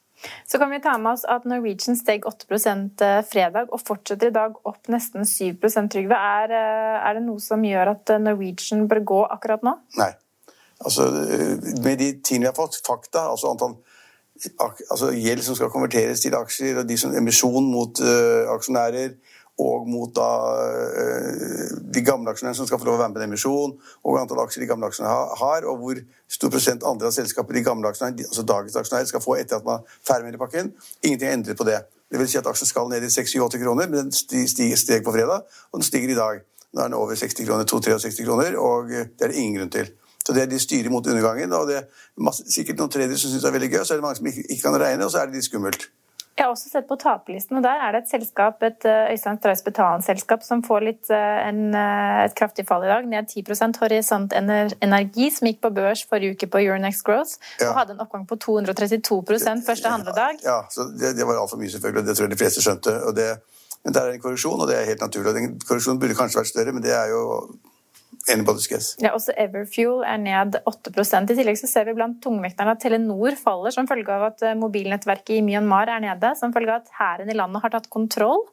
Så 0.51 0.59
kan 0.59 0.71
vi 0.71 0.81
ta 0.83 0.97
med 0.99 1.13
oss 1.13 1.23
at 1.31 1.45
Norwegian 1.47 1.99
steg 1.99 2.27
8% 2.27 3.05
fredag 3.31 3.71
og 3.71 3.83
fortsetter 3.87 4.33
i 4.33 4.35
dag 4.35 4.57
opp 4.67 4.91
nesten 4.91 5.23
7% 5.23 5.93
Trygve. 5.95 6.19
Er, 6.19 6.55
eh, 6.59 6.97
er 7.07 7.19
det 7.19 7.27
noe 7.27 7.43
som 7.43 7.63
gjør 7.63 7.95
at 7.95 8.11
eh, 8.11 8.23
Norwegian 8.23 8.89
bør 8.91 9.05
gå 9.13 9.21
akkurat 9.31 9.63
nå? 9.67 9.77
Nei. 10.01 10.11
Altså, 10.85 11.09
med 11.83 11.99
de 11.99 12.13
tingene 12.23 12.47
vi 12.47 12.51
har 12.53 12.59
fått, 12.59 12.79
fakta, 12.87 13.25
altså 13.33 13.51
antall 13.51 13.79
altså 14.91 15.11
gjeld 15.11 15.43
som 15.43 15.57
skal 15.59 15.73
konverteres 15.73 16.23
til 16.23 16.37
aksjer, 16.39 16.79
og 16.79 16.87
de 16.89 16.99
som 17.01 17.15
emisjon 17.17 17.67
mot 17.73 18.01
uh, 18.05 18.47
aksjonærer, 18.55 19.17
og 19.59 19.89
mot 19.91 20.13
da 20.15 20.29
uh, 20.55 21.73
de 21.95 22.03
gamle 22.07 22.31
aksjonærene 22.31 22.61
som 22.61 22.69
skal 22.69 22.79
få 22.79 22.87
lov 22.87 22.99
å 22.99 23.03
være 23.03 23.11
med 23.11 23.19
på 23.19 23.25
en 23.25 23.33
emisjon, 23.33 23.75
og 24.07 24.21
antall 24.21 24.45
aksjer 24.45 24.63
de 24.63 24.71
gamle 24.71 24.91
aksjonærene 24.93 25.39
har, 25.43 25.67
og 25.67 25.83
hvor 25.83 26.03
stor 26.31 26.55
prosent 26.55 26.87
andre 26.87 27.11
av 27.11 27.17
selskapet 27.19 27.59
de 27.59 27.65
gamle 27.67 27.91
aksjonærene, 27.91 28.31
altså 28.31 28.47
dagens 28.47 28.79
aksjonærer, 28.79 29.11
skal 29.11 29.25
få 29.25 29.39
etter 29.41 29.59
at 29.59 29.67
man 29.67 29.83
er 29.83 30.01
ferdig 30.07 30.31
med 30.31 30.43
pakken. 30.45 30.75
Ingenting 31.03 31.33
er 31.33 31.39
endret 31.41 31.59
på 31.59 31.67
det. 31.67 31.81
Det 32.09 32.21
vil 32.21 32.31
si 32.31 32.39
at 32.39 32.47
aksjen 32.49 32.71
skal 32.71 32.93
ned 32.93 33.05
i 33.05 33.11
6-8 33.13 33.59
kroner, 33.61 33.91
men 33.91 34.07
den 34.07 34.15
stiger 34.15 34.79
steg 34.79 35.03
på 35.05 35.13
fredag, 35.17 35.43
og 35.73 35.83
den 35.83 35.91
stiger 35.91 36.15
i 36.15 36.21
dag. 36.21 36.45
Nå 36.69 36.85
er 36.85 36.93
den 36.93 37.01
over 37.01 37.17
60 37.19 37.49
kroner, 37.49 37.67
2-63 37.67 38.25
kroner, 38.29 38.55
og 38.61 38.93
det 38.93 39.25
er 39.25 39.33
det 39.33 39.41
ingen 39.41 39.59
grunn 39.59 39.75
til. 39.75 39.91
Så 40.29 40.35
det, 40.37 40.51
De 40.51 40.59
styrer 40.61 40.91
mot 40.93 41.07
undergangen, 41.09 41.53
og 41.57 41.71
det 41.71 41.77
er 41.81 42.33
sikkert 42.45 42.77
noen 42.83 42.91
tredje 42.93 43.17
som 43.17 43.31
syns 43.33 43.47
det 43.47 43.49
er 43.49 43.55
veldig 43.55 43.71
gøy, 43.73 43.85
så 43.89 43.95
er 43.95 44.01
det 44.03 44.05
mange 44.05 44.19
som 44.19 44.27
ikke, 44.29 44.59
kan 44.61 44.75
regne, 44.83 45.07
og 45.07 45.13
så 45.15 45.23
er 45.23 45.31
det 45.31 45.39
litt 45.39 45.47
skummelt. 45.49 45.87
Jeg 46.37 46.45
har 46.45 46.53
også 46.53 46.69
sett 46.71 46.85
på 46.87 46.99
taperlisten, 47.01 47.57
og 47.59 47.63
der 47.65 47.81
er 47.83 47.95
det 47.97 48.03
et 48.05 48.11
selskap, 48.13 48.61
et 48.63 48.85
eh, 48.87 49.09
Øystein 49.15 49.39
Strauss 49.41 49.65
Betalen-selskap 49.67 50.45
som 50.47 50.61
får 50.63 50.85
litt, 50.85 51.09
eh, 51.11 51.39
en, 51.49 51.63
eh, 51.75 52.19
et 52.27 52.35
kraftig 52.39 52.67
fall 52.69 52.85
i 52.85 52.91
dag, 52.93 53.09
ned 53.09 53.27
10 53.33 53.81
Horisont 53.81 54.37
Ener- 54.37 54.77
Energi, 54.85 55.31
som 55.35 55.49
gikk 55.49 55.63
på 55.65 55.73
børs 55.75 56.05
forrige 56.07 56.37
uke 56.37 56.47
på 56.53 56.61
Euronex 56.63 57.01
Growth, 57.09 57.41
Ja. 57.59 57.71
og 57.73 57.79
hadde 57.81 57.97
en 57.97 58.05
oppgang 58.05 58.29
på 58.29 58.37
232% 58.37 59.65
første 59.67 59.89
handledag. 59.89 60.39
Ja, 60.45 60.61
så 60.71 60.87
Det, 60.93 61.17
det 61.17 61.27
var 61.27 61.41
altfor 61.41 61.57
mye, 61.59 61.73
selvfølgelig, 61.73 62.05
og 62.05 62.07
det 62.07 62.17
tror 62.17 62.29
jeg 62.29 62.37
de 62.37 62.43
fleste 62.45 62.63
skjønte. 62.63 62.93
og 63.09 63.17
det, 63.17 63.41
Men 63.85 63.95
der 63.95 64.01
er 64.03 64.13
en 64.13 64.21
korreksjon, 64.21 64.61
og 64.61 64.69
det 64.69 64.77
er 64.77 64.85
helt 64.85 65.01
naturlig. 65.01 65.35
Den 65.35 65.59
korreksjonen 65.61 65.99
burde 66.01 66.15
kanskje 66.15 66.39
vært 66.41 66.53
større, 66.53 66.73
men 66.73 66.83
det 66.83 66.93
er 66.93 67.09
jo 67.09 67.23
anybody's 68.33 68.69
guess. 68.71 68.95
Ja, 69.03 69.13
også 69.17 69.35
Everfuel 69.39 70.03
er 70.07 70.19
ned 70.23 70.59
8% 70.69 71.33
I 71.33 71.37
tillegg 71.39 71.61
så 71.61 71.71
ser 71.71 71.89
vi 71.89 71.97
blant 71.99 72.21
tungvekterne 72.25 72.75
at 72.75 72.83
Telenor 72.83 73.39
faller 73.41 73.75
som 73.75 73.89
følge 73.91 74.15
av 74.15 74.29
at 74.33 74.45
eh, 74.47 74.59
mobilnettverket 74.59 75.39
i 75.39 75.45
Myanmar 75.47 75.91
er 75.95 76.05
nede, 76.05 76.35
som 76.39 76.55
følge 76.55 76.75
av 76.75 76.83
at 76.83 76.93
hæren 76.99 77.31
i 77.31 77.39
landet 77.39 77.65
har 77.65 77.75
tatt 77.75 77.91
kontroll. 77.93 78.45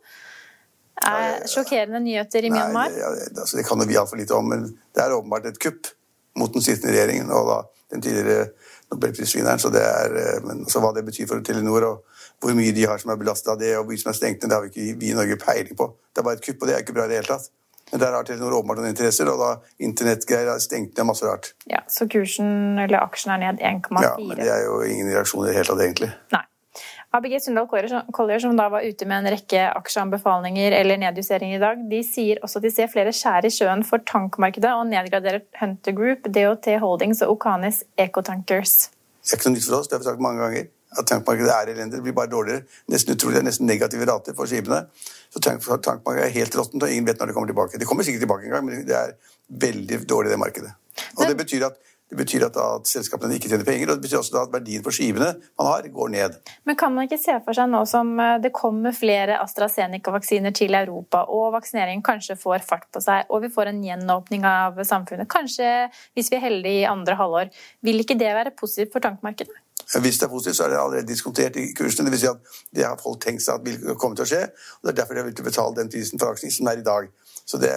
Er 1.06 1.44
sjokkerende 1.52 2.00
nyheter 2.04 2.48
i 2.48 2.52
Myanmar. 2.54 2.92
Nei, 2.92 2.96
det, 2.96 3.04
ja, 3.04 3.12
det, 3.20 3.40
altså, 3.44 3.60
det 3.60 3.68
kan 3.68 3.82
jo 3.82 3.90
vi 3.90 4.00
altfor 4.00 4.22
lite 4.22 4.38
om, 4.38 4.52
men 4.54 4.70
det 4.96 5.04
er 5.04 5.16
åpenbart 5.18 5.50
et 5.52 5.62
kupp 5.62 5.92
mot 6.40 6.52
den 6.52 6.64
sittende 6.64 6.96
regjeringen 6.96 7.32
og 7.32 7.50
da 7.50 7.62
den 7.94 8.02
tidligere 8.02 8.48
nobelprisvinneren. 8.92 9.60
Så 9.60 9.72
det 9.74 9.84
er, 9.84 10.16
eh, 10.22 10.40
men 10.46 10.64
altså, 10.64 10.82
hva 10.84 10.94
det 10.96 11.06
betyr 11.08 11.28
for 11.30 11.44
Telenor, 11.46 11.90
og 11.90 12.24
hvor 12.44 12.56
mye 12.58 12.74
de 12.76 12.88
har 12.88 13.02
som 13.02 13.12
er 13.14 13.20
belastet 13.20 13.52
av 13.52 13.60
det, 13.60 13.76
og 13.76 13.86
hvor 13.86 13.94
mye 13.94 14.02
som 14.02 14.12
er 14.12 14.18
stengt 14.20 14.42
ned, 14.44 14.50
det 14.52 14.58
har 14.58 14.66
vi 14.66 14.72
ikke 14.74 15.00
vi 15.02 15.12
i 15.12 15.18
Norge 15.18 15.38
peiling 15.42 15.78
på. 15.78 15.92
Det 16.12 16.22
er 16.22 16.28
bare 16.28 16.40
et 16.40 16.46
kupp, 16.46 16.62
og 16.62 16.68
det 16.68 16.76
er 16.76 16.84
ikke 16.84 16.98
bra 16.98 17.08
i 17.08 17.14
det 17.14 17.22
hele 17.22 17.32
tatt. 17.32 17.52
Der 17.94 18.16
har 18.18 18.26
Telenor 18.26 18.58
åpenbart 18.58 18.82
noen 18.82 18.96
interesser, 18.96 19.30
og 19.30 19.38
da 19.40 19.52
internettgreier 19.86 20.50
har 20.56 20.64
stengt 20.64 20.98
ned 20.98 21.06
masse 21.06 21.28
rart. 21.28 21.52
Ja, 21.70 21.84
så 21.92 22.08
kursen, 22.10 22.80
eller 22.82 23.04
aksjen 23.04 23.36
er 23.36 23.44
ned 23.44 23.62
1,4. 23.62 24.02
Ja, 24.02 24.16
men 24.18 24.42
det 24.42 24.50
er 24.50 24.66
jo 24.66 24.82
ingen 24.88 25.12
reaksjon 25.14 25.46
i 25.46 25.52
det 25.52 25.58
hele 25.60 25.70
tatt, 25.70 25.84
egentlig. 25.86 26.10
Nei. 26.34 26.42
ABG 27.16 27.38
Sundal 27.40 27.68
Collier, 27.72 28.02
Collier, 28.12 28.42
som 28.44 28.58
da 28.58 28.66
var 28.74 28.84
ute 28.84 29.06
med 29.08 29.22
en 29.22 29.32
rekke 29.32 29.62
aksjeanbefalinger 29.70 30.74
eller 30.76 31.00
nedjusteringer 31.00 31.60
i 31.60 31.62
dag, 31.62 31.84
de 31.92 32.02
sier 32.04 32.42
også 32.44 32.60
at 32.60 32.66
de 32.68 32.72
ser 32.74 32.90
flere 32.92 33.14
skjær 33.16 33.48
i 33.48 33.52
sjøen 33.54 33.86
for 33.88 34.04
tankmarkedet 34.10 34.74
og 34.76 34.90
nedgraderer 34.90 35.46
Hunter 35.62 35.96
Group, 35.96 36.28
DOT 36.36 36.68
Holdings 36.82 37.24
og 37.24 37.38
Okanis 37.38 37.86
Ecotankers. 37.96 38.90
Det 39.24 39.32
er 39.32 39.40
ikke 39.40 39.54
noe 39.54 39.56
nytt 39.56 39.70
for 39.70 39.78
oss, 39.80 39.88
det 39.88 39.96
har 39.96 40.04
vi 40.04 40.10
sagt 40.10 40.26
mange 40.26 40.44
ganger. 40.44 40.68
At 40.96 41.10
tankmarkedet 41.10 41.52
er 41.52 41.74
elendig, 41.74 42.00
det 42.00 42.06
blir 42.06 42.16
bare 42.16 42.32
dårligere. 42.32 42.66
Nesten 42.92 43.16
utrolig, 43.16 43.38
det 43.38 43.44
er 43.44 43.50
nesten 43.50 43.68
negative 43.70 44.08
rater 44.10 44.38
for 44.38 44.50
skipene. 44.50 44.86
Så 45.34 45.42
tank, 45.44 45.66
tankmarkedet 45.66 46.30
er 46.30 46.38
helt 46.38 46.56
råttent, 46.56 46.84
og 46.84 46.92
ingen 46.92 47.08
vet 47.08 47.20
når 47.20 47.32
det 47.32 47.38
kommer 47.38 47.52
tilbake. 47.52 47.82
Det 47.82 47.90
kommer 47.90 48.08
sikkert 48.08 48.28
tilbake 48.28 48.48
en 48.48 48.56
gang, 48.56 48.70
men 48.70 48.86
det 48.88 48.96
er 48.96 49.18
veldig 49.66 50.06
dårlig, 50.08 50.32
det 50.32 50.40
markedet. 50.40 50.72
Og 51.18 51.28
det 51.28 51.36
betyr 51.38 51.66
at, 51.68 51.76
det 52.10 52.18
betyr 52.20 52.46
at, 52.46 52.58
at 52.62 52.88
selskapene 52.88 53.36
ikke 53.36 53.50
tjener 53.50 53.66
penger, 53.68 53.90
og 53.90 53.98
det 53.98 54.06
betyr 54.06 54.20
også 54.22 54.38
at 54.44 54.54
verdien 54.54 54.84
på 54.86 54.94
skivene 54.94 55.32
man 55.58 55.70
har, 55.72 55.88
går 55.96 56.12
ned. 56.14 56.38
Men 56.70 56.78
kan 56.80 56.94
man 56.94 57.10
ikke 57.10 57.20
se 57.22 57.36
for 57.46 57.58
seg 57.58 57.68
nå 57.72 57.82
som 57.90 58.14
eh, 58.22 58.38
det 58.44 58.54
kommer 58.56 58.96
flere 58.96 59.40
AstraZeneca-vaksiner 59.42 60.54
til 60.56 60.78
Europa, 60.78 61.26
og 61.26 61.52
vaksineringen 61.58 62.06
kanskje 62.06 62.38
får 62.40 62.64
fart 62.68 62.88
på 62.94 63.02
seg, 63.04 63.26
og 63.28 63.44
vi 63.44 63.52
får 63.52 63.74
en 63.74 63.84
gjenåpning 63.90 64.46
av 64.48 64.80
samfunnet, 64.86 65.30
kanskje 65.32 65.90
hvis 66.16 66.32
vi 66.32 66.40
er 66.40 66.46
heldige 66.46 66.86
i 66.86 66.90
andre 66.90 67.18
halvår, 67.20 67.54
vil 67.86 68.06
ikke 68.06 68.20
det 68.22 68.32
være 68.38 68.56
positivt 68.56 68.94
for 68.94 69.04
tankmarkedet? 69.04 69.65
Hvis 69.94 70.18
det 70.20 70.26
er 70.26 70.32
positivt, 70.32 70.58
så 70.58 70.66
er 70.66 70.74
det 70.74 70.80
allerede 70.82 71.08
diskontert 71.08 71.58
i 71.62 71.68
kursene. 71.78 72.08
Det 72.08 72.16
vil 72.16 72.24
si 72.24 72.32
at 72.32 72.56
det 72.76 72.88
har 72.88 72.98
folk 73.02 73.22
tenkt 73.22 73.46
seg 73.46 73.60
at 73.60 73.66
vil 73.66 73.98
komme 74.02 74.18
til 74.18 74.26
å 74.26 74.30
skje. 74.30 74.42
og 74.50 74.88
Det 74.88 74.94
er 74.94 74.98
derfor 75.02 75.14
de 75.14 75.22
har 75.22 75.30
villet 75.30 75.46
betale 75.46 75.78
den 75.78 75.92
prisen 75.94 76.22
for 76.22 76.34
aksjen 76.34 76.54
som 76.54 76.72
er 76.72 76.82
i 76.82 76.86
dag. 76.86 77.12
Så 77.46 77.60
det, 77.62 77.70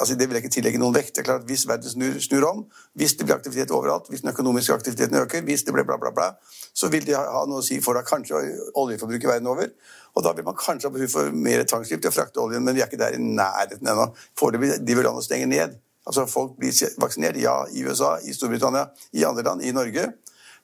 altså 0.00 0.14
det 0.16 0.28
vil 0.28 0.38
jeg 0.38 0.44
ikke 0.44 0.54
tillegge 0.54 0.80
noen 0.80 0.94
vekt. 0.96 1.12
Det 1.14 1.20
er 1.20 1.26
klart 1.28 1.42
at 1.42 1.48
Hvis 1.50 1.66
verden 1.68 1.92
snur, 1.92 2.16
snur, 2.24 2.46
om, 2.48 2.62
hvis 2.96 3.14
det 3.18 3.26
blir 3.26 3.36
aktivitet 3.36 3.70
overalt, 3.76 4.08
hvis 4.08 4.24
den 4.24 4.32
økonomiske 4.32 4.74
aktiviteten 4.74 5.20
øker, 5.20 5.42
hvis 5.44 5.66
det 5.66 5.74
blir 5.76 5.84
bla, 5.84 5.98
bla, 6.00 6.12
bla, 6.16 6.30
så 6.74 6.88
vil 6.88 7.04
det 7.06 7.18
ha 7.18 7.44
noe 7.48 7.60
å 7.60 7.66
si 7.66 7.82
for 7.84 7.98
da 7.98 8.04
kanskje 8.06 8.40
oljeforbruket 8.80 9.28
verden 9.28 9.50
over. 9.52 9.68
Og 10.16 10.24
da 10.24 10.32
vil 10.32 10.46
man 10.48 10.56
kanskje 10.56 10.88
ha 10.88 10.94
behov 10.94 11.12
for 11.12 11.36
mer 11.36 11.66
tvangsskip 11.68 12.00
til 12.00 12.08
å 12.08 12.16
frakte 12.16 12.40
oljen, 12.40 12.64
men 12.64 12.74
vi 12.74 12.80
er 12.80 12.88
ikke 12.88 13.02
der 13.02 13.18
i 13.18 13.20
nærheten 13.20 13.92
ennå. 13.92 14.08
Foreløpig 14.40 14.80
driver 14.86 15.10
landet 15.10 15.26
og 15.26 15.28
stenger 15.28 15.52
ned. 15.52 15.76
Altså 16.08 16.24
Folk 16.26 16.56
blir 16.58 16.72
vaksinert, 16.98 17.36
ja, 17.36 17.60
i 17.76 17.84
USA, 17.84 18.16
i 18.24 18.32
Storbritannia, 18.34 18.88
i 19.12 19.28
andre 19.28 19.44
land, 19.46 19.62
i 19.62 19.74
Norge, 19.76 20.08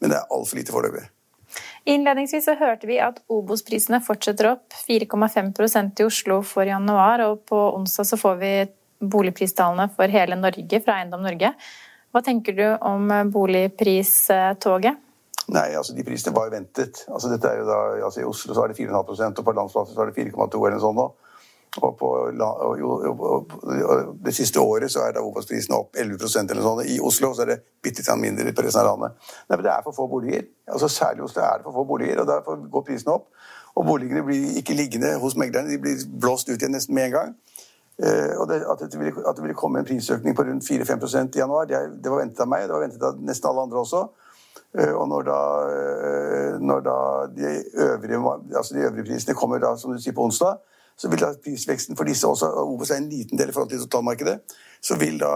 men 0.00 0.12
det 0.12 0.18
er 0.18 0.34
altfor 0.34 0.60
lite 0.60 0.74
foreløpig. 0.74 1.04
Innledningsvis 1.86 2.44
så 2.48 2.56
hørte 2.58 2.88
vi 2.90 2.98
at 3.00 3.20
Obos-prisene 3.32 4.00
fortsetter 4.04 4.50
opp, 4.50 4.74
4,5% 4.88 6.02
i 6.02 6.06
Oslo 6.06 6.40
for 6.44 6.66
januar. 6.66 7.22
Og 7.30 7.44
på 7.48 7.60
onsdag 7.76 8.08
så 8.10 8.18
får 8.20 8.38
vi 8.42 8.52
boligpristallene 9.00 9.88
for 9.94 10.10
hele 10.10 10.38
Norge 10.40 10.80
fra 10.82 10.98
Eiendom 11.00 11.22
Norge. 11.24 11.52
Hva 12.12 12.22
tenker 12.24 12.56
du 12.56 12.66
om 12.80 13.10
boligpristoget? 13.32 15.02
Nei, 15.54 15.68
altså 15.78 15.94
de 15.94 16.02
prisene 16.02 16.34
var 16.34 16.48
jo 16.48 16.56
ventet. 16.56 17.04
Altså 17.06 17.30
dette 17.30 17.46
er 17.46 17.60
jo 17.60 17.68
da, 17.68 17.78
altså 18.08 18.22
I 18.22 18.26
Oslo 18.26 18.56
så 18.56 18.64
er 18.64 18.72
det 18.72 18.80
4,5% 18.80 19.42
og 19.42 19.46
på 19.46 19.54
landsbasis 19.54 19.94
så 19.94 20.02
er 20.02 20.10
det 20.10 20.26
4,2 20.26 20.62
eller 20.64 20.74
noe 20.74 20.82
sånt 20.82 20.98
nå. 20.98 21.06
Og, 21.76 21.96
på, 21.98 22.08
det 24.24 24.32
siste 24.34 24.60
året 24.60 24.92
så 24.92 25.02
er 25.04 25.16
da 25.16 25.24
Obos-prisen 25.24 25.74
opp 25.76 25.96
11% 25.98 26.52
eller 26.54 26.64
sånt. 26.64 26.86
I 26.88 26.96
Oslo 27.04 27.34
så 27.36 27.44
er 27.44 27.52
det 27.52 27.58
bitte 27.84 28.04
litt 28.04 28.22
mindre 28.22 28.54
på 28.56 28.64
resten 28.64 28.80
av 28.80 28.94
landet. 28.94 29.18
Nei, 29.48 29.58
men 29.58 29.64
Det 29.66 29.72
er 29.74 29.84
for 29.84 29.96
få 29.96 30.06
boliger. 30.08 30.46
Altså 30.72 30.88
Særlig 30.88 31.24
i 31.24 31.26
Oslo 31.28 31.42
er 31.44 31.58
det 31.58 31.68
for 31.68 31.76
få 31.76 31.84
boliger, 31.84 32.22
og 32.22 32.30
derfor 32.30 32.62
går 32.72 32.86
prisene 32.86 33.18
opp. 33.18 33.28
Og 33.76 33.84
boligene 33.84 34.24
blir 34.24 34.56
ikke 34.56 34.76
liggende 34.76 35.18
hos 35.20 35.36
meglerne, 35.36 35.70
de 35.70 35.78
blir 35.80 36.00
blåst 36.20 36.48
ut 36.48 36.56
igjen 36.56 36.72
nesten 36.72 36.96
med 36.96 37.10
en 37.10 37.16
gang. 37.18 37.34
Uh, 37.96 38.32
og 38.40 38.48
det, 38.48 38.60
at, 38.68 38.80
det 38.92 38.98
ville, 39.00 39.12
at, 39.24 39.36
det 39.36 39.42
ville, 39.42 39.56
komme 39.56 39.80
en 39.80 39.88
prisøkning 39.88 40.36
på 40.36 40.44
rundt 40.44 40.64
4-5% 40.68 41.36
i 41.36 41.40
januar, 41.40 41.64
det, 41.64 41.78
det, 42.04 42.10
var 42.12 42.20
ventet 42.20 42.42
av 42.44 42.48
meg, 42.52 42.66
det 42.68 42.74
var 42.74 42.82
ventet 42.84 43.04
av 43.08 43.20
nesten 43.24 43.48
alle 43.48 43.64
andre 43.64 43.80
også. 43.80 44.02
Uh, 44.76 44.92
og 44.92 45.06
når 45.08 45.28
da, 45.28 45.38
uh, 45.68 46.58
når 46.60 46.82
da 46.84 46.96
de, 47.36 47.52
øvrige, 47.86 48.20
altså 48.56 48.76
de 48.76 48.84
øvrige 48.84 49.06
prisene 49.08 49.36
kommer 49.36 49.62
da, 49.64 49.72
som 49.80 49.94
du 49.94 50.00
sier, 50.00 50.16
på 50.16 50.28
onsdag, 50.28 50.60
så 50.98 51.08
vil 51.12 51.20
da 51.20 51.32
prisveksten 51.44 51.96
for 51.96 52.08
disse 52.08 52.28
også, 52.28 52.48
Obos 52.64 52.90
er 52.90 53.02
en 53.02 53.10
liten 53.10 53.38
del 53.38 53.50
i 53.50 53.52
forhold 53.52 53.70
til 53.70 53.82
totalmarkedet, 53.84 54.38
så 54.82 54.96
vil 55.00 55.18
da 55.20 55.32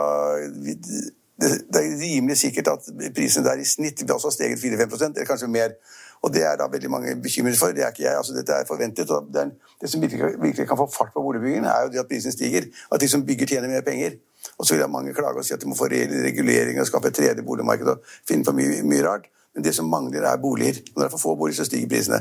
det 1.40 1.81
er 1.81 1.95
rimelig 2.00 2.37
sikkert 2.37 2.69
at 2.69 2.88
prisene 3.17 3.47
der 3.47 3.61
i 3.61 3.64
snitt 3.64 4.02
vil 4.02 4.12
også 4.12 4.29
ha 4.29 4.35
steget 4.35 4.61
4-5% 4.61 5.05
eller 5.05 5.29
kanskje 5.29 5.49
mer. 5.49 5.76
Og 6.23 6.35
Det 6.35 6.43
er 6.45 6.57
da 6.61 6.67
veldig 6.69 6.90
mange 6.90 7.14
bekymret 7.23 7.57
for. 7.57 7.73
Det 7.73 7.85
er 7.85 7.88
ikke 7.95 8.02
jeg, 8.02 8.17
altså 8.17 8.35
Dette 8.37 8.52
er 8.52 8.67
forventet. 8.69 9.11
og 9.11 9.29
Det, 9.33 9.40
er, 9.40 9.50
det 9.81 9.90
som 9.90 10.02
virkelig, 10.02 10.35
virkelig, 10.43 10.69
kan 10.69 10.76
få 10.76 10.87
fart 10.93 11.14
på 11.14 11.23
boligbyggingen, 11.23 11.64
er 11.64 11.83
jo 11.83 11.93
det 11.93 11.99
at 11.99 12.09
prisene 12.11 12.33
stiger. 12.33 12.69
At 12.93 13.00
de 13.00 13.09
som 13.09 13.25
bygger, 13.26 13.47
tjener 13.47 13.69
mer 13.69 13.81
penger. 13.81 14.19
Og 14.59 14.67
så 14.67 14.75
vil 14.75 14.83
da 14.83 14.87
mange 14.87 15.14
klage 15.14 15.40
og 15.40 15.45
si 15.45 15.55
at 15.55 15.62
de 15.62 15.69
må 15.69 15.76
få 15.76 15.88
reell 15.88 16.12
regulering 16.26 16.81
og 16.81 16.87
skape 16.87 17.09
et 17.09 17.14
tredje 17.14 17.43
boligmarked 17.43 17.87
og 17.87 18.05
finne 18.29 18.45
på 18.45 18.52
mye, 18.52 18.83
mye 18.85 19.07
rart. 19.09 19.31
Men 19.54 19.64
det 19.66 19.73
som 19.75 19.88
mangler, 19.90 20.23
er 20.28 20.38
boliger. 20.38 20.78
Når 20.92 21.02
det 21.02 21.07
er 21.09 21.12
for 21.16 21.23
få 21.25 21.35
boliger, 21.38 21.59
så 21.59 21.66
stiger 21.66 21.90
prisene. 21.90 22.21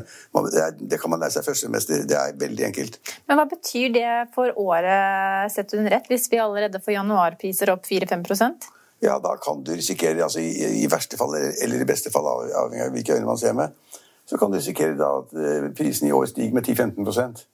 Det, 0.49 0.65
det 0.89 0.97
kan 1.01 1.13
man 1.13 1.21
lære 1.21 1.35
seg 1.37 1.45
førstesemester. 1.45 2.07
Det 2.09 2.17
er 2.17 2.39
veldig 2.41 2.65
enkelt. 2.71 2.97
Men 3.29 3.37
hva 3.37 3.45
betyr 3.51 3.93
det 3.93 4.09
for 4.33 4.55
året 4.57 5.53
sett 5.53 5.77
under 5.77 5.99
ett, 5.99 6.09
hvis 6.09 6.25
vi 6.31 6.41
allerede 6.41 6.81
får 6.81 6.97
januarpriser 6.97 7.73
opp 7.75 7.85
4-5% 7.89 8.75
ja, 8.99 9.13
da 9.23 9.29
kan 9.39 9.61
du 9.63 9.69
risikere, 9.71 10.19
altså 10.25 10.41
i, 10.43 10.81
i, 10.83 10.87
verste 10.91 11.15
fall 11.15 11.31
eller 11.39 11.79
i 11.79 11.85
beste 11.87 12.11
fall, 12.11 12.25
avhengig 12.27 12.83
av 12.83 12.89
hvilke 12.91 13.15
øyne 13.15 13.29
man 13.29 13.39
ser 13.39 13.53
med, 13.55 13.71
så 14.27 14.35
kan 14.35 14.51
du 14.51 14.57
risikere 14.57 14.97
da 14.99 15.13
at 15.21 15.31
eh, 15.39 15.69
prisen 15.77 16.09
i 16.09 16.11
år 16.11 16.27
stiger 16.27 16.57
med 16.57 16.67
10-15% 16.67 17.45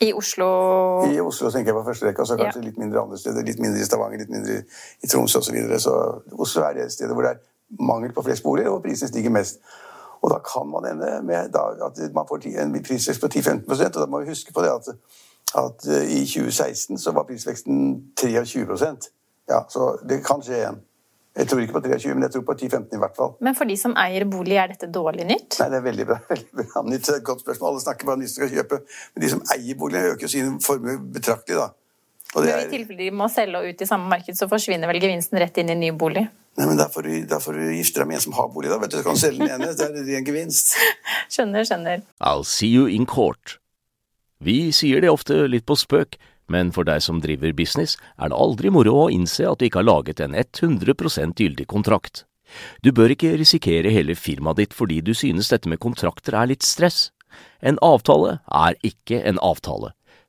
i 0.00 0.12
Oslo 0.16 0.46
I 1.12 1.18
Oslo 1.20 1.50
tenker 1.52 1.74
jeg 1.74 1.76
på 1.76 1.84
første 1.84 2.06
rekke, 2.08 2.24
og 2.24 2.28
så 2.28 2.36
kanskje 2.40 2.62
ja. 2.62 2.66
litt 2.70 2.78
mindre 2.80 3.02
andre 3.02 3.18
steder. 3.20 3.44
Litt 3.44 3.58
mindre 3.60 3.82
i 3.82 3.84
Stavanger, 3.84 4.22
litt 4.22 4.32
mindre 4.32 4.62
i 5.04 5.10
Tromsø 5.10 5.42
osv. 5.42 5.50
Så, 5.50 5.52
videre. 5.52 5.80
så 5.82 5.96
Oslo 6.40 6.64
er 6.64 6.78
det 6.78 6.86
stedet 6.94 7.12
hvor 7.12 7.26
det 7.26 7.34
er 7.34 7.42
mangel 7.78 8.12
på 8.12 8.24
flest 8.26 8.42
boliger, 8.42 8.70
og 8.70 8.82
prisen 8.82 9.08
stiger 9.08 9.30
mest. 9.30 9.60
Og 10.20 10.30
da 10.30 10.40
kan 10.44 10.68
man 10.68 10.86
ende 10.90 11.22
med 11.24 11.56
at 11.56 12.14
man 12.14 12.28
får 12.28 12.46
en 12.62 12.76
prisvekst 12.82 13.22
på 13.22 13.30
10-15% 13.30 13.96
og 13.96 14.00
da 14.02 14.06
må 14.06 14.20
vi 14.20 14.28
huske 14.28 14.52
på 14.52 14.62
det 14.62 14.72
at, 14.74 14.92
at 15.56 15.88
eh, 15.88 16.12
i 16.18 16.26
2016 16.26 16.98
så 16.98 17.14
var 17.16 17.24
prisveksten 17.28 18.02
23% 18.20 19.10
Ja, 19.48 19.64
Så 19.68 19.96
det 20.08 20.20
kan 20.26 20.42
skje 20.42 20.58
igjen. 20.58 20.80
Jeg 21.38 21.46
tror 21.48 21.60
ikke 21.62 21.72
på 21.78 21.80
23, 21.80 22.14
men 22.14 22.22
jeg 22.26 22.32
tror 22.34 22.42
på 22.46 22.54
10-15 22.54 22.94
i 22.94 23.00
hvert 23.00 23.16
fall. 23.16 23.32
Men 23.40 23.54
for 23.54 23.70
de 23.70 23.76
som 23.78 23.94
eier 23.98 24.26
bolig, 24.28 24.56
er 24.58 24.72
dette 24.72 24.88
dårlig 24.90 25.24
nytt? 25.28 25.56
Nei, 25.62 25.68
det 25.72 25.78
er 25.78 25.84
veldig 25.84 26.06
bra. 26.06 26.16
veldig 26.32 26.56
bra 26.58 26.82
nytt. 26.86 27.04
Det 27.06 27.12
er 27.14 27.20
et 27.20 27.26
godt 27.26 27.44
spørsmål. 27.44 27.72
Alle 27.72 27.82
snakker 27.84 28.08
bare 28.08 28.18
om 28.18 28.24
de 28.24 28.30
som 28.30 28.40
skal 28.40 28.50
kjøpe. 28.56 28.80
Men 29.14 29.24
de 29.24 29.30
som 29.32 29.42
eier 29.54 29.78
bolig, 29.78 30.02
øker 30.14 30.30
sin 30.30 30.58
formue 30.62 30.98
betraktelig, 31.14 31.60
da. 31.62 31.68
Og 32.34 32.44
det 32.44 32.52
er... 32.54 32.66
I 32.66 32.74
tilfelle 32.74 33.06
de 33.06 33.10
må 33.14 33.30
selge 33.30 33.62
og 33.62 33.70
ut 33.70 33.82
i 33.82 33.88
samme 33.88 34.10
marked, 34.10 34.38
så 34.38 34.50
forsvinner 34.50 34.90
vel 34.90 35.00
gevinsten 35.02 35.38
rett 35.42 35.62
inn 35.62 35.72
i 35.72 35.78
ny 35.78 35.92
bolig? 35.98 36.26
Nei, 36.60 36.66
men 36.68 36.76
Da 36.76 36.90
får 36.92 37.06
du, 37.08 37.12
du 37.24 37.70
gifte 37.72 38.02
deg 38.02 38.10
med 38.10 38.18
en 38.18 38.24
som 38.26 38.36
har 38.36 38.50
bolig, 38.52 38.68
da. 38.68 38.76
vet 38.82 38.92
du, 38.92 38.98
Så 39.00 39.06
kan 39.06 39.16
du 39.16 39.22
selge 39.22 39.46
den 39.46 39.54
ene. 39.56 39.72
Det 39.72 39.86
er 39.88 40.18
en 40.18 40.26
gevinst. 40.26 40.74
skjønner, 41.32 41.64
skjønner. 41.64 42.02
I'll 42.20 42.44
see 42.44 42.68
you 42.68 42.84
in 42.84 43.06
court. 43.08 43.56
Vi 44.44 44.70
sier 44.72 45.00
det 45.00 45.12
ofte 45.12 45.46
litt 45.48 45.64
på 45.68 45.76
spøk, 45.76 46.18
men 46.52 46.72
for 46.74 46.84
deg 46.84 47.00
som 47.04 47.20
driver 47.22 47.54
business, 47.56 47.96
er 48.20 48.32
det 48.32 48.36
aldri 48.36 48.72
moro 48.72 48.96
å 49.04 49.10
innse 49.12 49.46
at 49.48 49.60
du 49.60 49.68
ikke 49.68 49.80
har 49.80 49.88
laget 49.88 50.20
en 50.20 50.36
100 50.36 51.32
gyldig 51.38 51.66
kontrakt. 51.70 52.24
Du 52.82 52.90
bør 52.92 53.14
ikke 53.14 53.36
risikere 53.38 53.92
hele 53.94 54.16
firmaet 54.18 54.58
ditt 54.58 54.74
fordi 54.74 54.98
du 55.06 55.14
synes 55.14 55.52
dette 55.52 55.70
med 55.70 55.80
kontrakter 55.80 56.34
er 56.34 56.50
litt 56.50 56.66
stress. 56.66 57.10
En 57.62 57.78
avtale 57.80 58.40
er 58.50 58.76
ikke 58.82 59.22
en 59.22 59.38
avtale. 59.38 59.92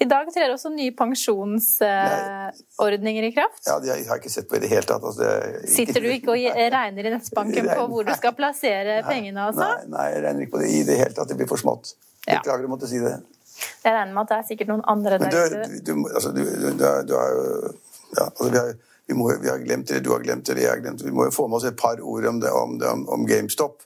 I 0.00 0.04
dag 0.08 0.32
trer 0.34 0.50
også 0.54 0.68
nye 0.72 0.92
pensjonsordninger 0.96 3.24
i 3.28 3.32
kraft. 3.34 3.66
Ja, 3.66 3.78
Det 3.82 3.88
har 3.90 3.96
jeg 3.98 4.06
ikke 4.22 4.32
sett 4.32 4.48
på 4.50 4.56
i 4.56 4.60
det 4.62 4.70
hele 4.72 4.86
tatt. 4.88 5.02
Altså, 5.02 5.20
det, 5.22 5.32
Sitter 5.70 6.00
du 6.04 6.08
ikke 6.12 6.30
og 6.34 6.38
regner 6.76 7.02
i 7.06 7.10
nettbanken 7.16 7.64
på 7.72 7.82
hvor 7.90 8.02
du 8.06 8.12
skal 8.18 8.32
plassere 8.38 8.92
pengene? 9.08 9.40
Altså? 9.50 9.66
Nei, 9.66 9.80
nei, 9.96 10.06
jeg 10.14 10.20
regner 10.26 10.40
ikke 10.46 10.54
på 10.56 10.62
det 10.64 10.70
i 10.72 10.74
det 10.88 10.96
hele 11.02 11.14
tatt. 11.16 11.28
Det 11.32 11.38
blir 11.40 11.50
for 11.50 11.58
smått. 11.60 11.84
Beklager 12.26 12.64
å 12.68 12.70
måtte 12.72 12.88
si 12.90 12.98
det. 13.02 13.16
Jeg 13.84 13.92
regner 13.92 14.14
med 14.14 14.22
at 14.22 14.28
det 14.30 14.36
er 14.38 14.46
sikkert 14.48 14.68
noen 14.72 14.84
andre 14.88 15.14
der 15.20 15.28
ute. 15.28 15.36
Du, 15.84 15.92
altså, 16.08 16.28
du, 16.32 16.42
du, 16.44 16.66
du 16.80 16.84
har 16.86 16.94
jo 17.34 17.40
ja, 18.16 18.24
altså, 18.24 18.50
vi, 18.50 18.58
har, 18.58 18.74
vi, 19.06 19.14
må, 19.14 19.32
vi, 19.42 19.48
har, 19.48 19.58
glemt 19.58 19.88
det, 19.88 20.02
du 20.04 20.12
har 20.14 20.24
glemt 20.24 20.46
det, 20.46 20.58
jeg 20.62 20.70
har 20.70 20.82
glemt 20.82 21.00
det. 21.00 21.06
Vi 21.06 21.14
må 21.14 21.28
jo 21.28 21.34
få 21.34 21.46
med 21.48 21.60
oss 21.60 21.68
et 21.68 21.78
par 21.78 22.00
ord 22.02 22.26
om, 22.26 22.40
det, 22.42 22.50
om, 22.50 22.78
det, 22.80 22.88
om, 22.88 23.06
om 23.08 23.26
GameStop. 23.28 23.82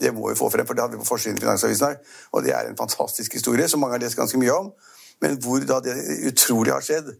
Det 0.00 0.12
må 0.12 0.28
vi 0.28 0.36
få 0.36 0.50
frem, 0.52 0.66
for 0.68 0.76
det 0.76 0.84
hadde 0.84 0.96
vi 0.96 1.00
på 1.00 1.08
forsiden 1.08 1.38
i 1.38 1.40
Finansavisen 1.40 1.86
her. 1.86 1.96
Og 2.36 2.44
det 2.44 2.52
er 2.52 2.68
en 2.68 2.76
fantastisk 2.76 3.32
historie 3.38 3.68
som 3.68 3.80
mange 3.80 3.96
har 3.96 4.02
lest 4.04 4.18
ganske 4.18 4.38
mye 4.40 4.52
om. 4.52 4.72
Men 5.24 5.38
hvor 5.40 5.64
da 5.64 5.80
det 5.84 5.96
utrolig 6.28 6.74
har 6.74 6.84
skjedd. 6.84 7.14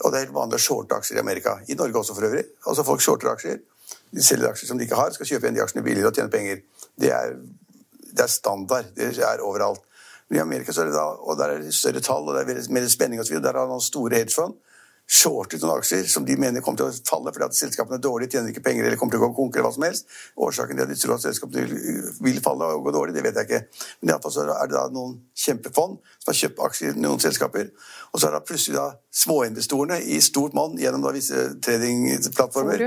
Og 0.00 0.12
det 0.12 0.18
er 0.18 0.24
helt 0.26 0.36
vanlig 0.36 0.60
å 0.60 0.62
shorte 0.62 0.96
aksjer 0.96 1.18
i 1.18 1.22
Amerika. 1.22 1.56
I 1.68 1.76
Norge 1.78 1.98
også, 1.98 2.14
for 2.16 2.28
øvrig. 2.28 2.44
Altså 2.66 2.84
Folk 2.86 3.02
shorter 3.04 3.32
aksjer. 3.32 3.58
De 4.12 4.22
selger 4.24 4.52
aksjer 4.52 4.70
som 4.70 4.78
de 4.78 4.86
ikke 4.86 4.98
har, 5.00 5.10
skal 5.12 5.28
kjøpe 5.28 5.48
igjen 5.48 5.58
de 5.58 5.64
aksjene 5.64 5.84
billigere 5.84 6.12
og 6.12 6.16
tjene 6.20 6.32
penger. 6.32 6.62
Det 7.00 7.10
er, 7.12 7.34
det 8.12 8.24
er 8.24 8.30
standard. 8.30 8.92
Det 8.96 9.10
er 9.18 9.42
overalt. 9.44 9.82
Men 10.28 10.38
i 10.38 10.42
Amerika 10.46 10.72
så 10.72 10.84
er 10.84 10.92
det 10.92 10.96
da, 10.96 11.08
og 11.18 11.36
der 11.40 11.56
er 11.56 11.64
det 11.64 11.74
større 11.76 12.00
tall, 12.00 12.28
og 12.28 12.38
det 12.38 12.54
er 12.54 12.70
mer 12.72 12.86
spenning 12.88 13.20
osv. 13.20 13.40
Der 13.42 13.58
har 13.58 13.68
man 13.68 13.82
store 13.84 14.22
hedgefond 14.22 14.54
shortet 15.10 15.62
noen 15.62 15.80
aksjer 15.80 16.06
som 16.08 16.24
de 16.24 16.36
mener 16.40 16.62
kommer 16.64 16.80
til 16.80 16.88
å 16.88 17.04
falle 17.08 17.32
fordi 17.34 17.46
at 17.48 17.56
selskapene 17.56 17.98
er 17.98 18.04
dårlige, 18.04 18.36
tjener 18.36 18.52
ikke 18.52 18.64
penger 18.64 18.86
eller 18.86 18.98
kommer 19.00 19.14
til 19.14 19.20
å 19.20 19.26
gå 19.26 19.34
konk 19.36 19.56
eller 19.56 19.66
hva 19.68 19.74
som 19.74 19.86
helst. 19.86 20.08
Årsaken 20.40 20.78
til 20.78 20.84
at 20.86 20.92
de 20.92 20.98
tror 21.00 21.14
at 21.16 21.24
selskapene 21.26 21.66
vil, 21.66 22.06
vil 22.28 22.40
falle 22.44 22.70
og 22.76 22.86
gå 22.86 22.94
dårlig, 22.94 23.16
det 23.16 23.24
vet 23.26 23.40
jeg 23.40 23.48
ikke. 23.48 23.88
Men 24.00 24.14
iallfall 24.14 24.34
så 24.36 24.46
er 24.54 24.70
det 24.70 24.78
da 24.78 24.86
noen 24.94 25.18
kjempefond 25.44 25.98
som 26.22 26.30
har 26.30 26.38
kjøpt 26.38 26.62
aksjer 26.68 26.94
i 26.94 27.02
noen 27.04 27.22
selskaper. 27.22 27.72
Og 28.12 28.20
så 28.20 28.28
er 28.28 28.36
det 28.36 28.42
plutselig 28.48 28.78
da 28.78 28.86
småinvestorene 29.22 29.98
i 30.14 30.20
stort 30.24 30.56
monn 30.56 30.78
gjennom 30.80 31.04
da 31.04 31.12
visse 31.16 31.44
tradingplattformer. 31.64 32.86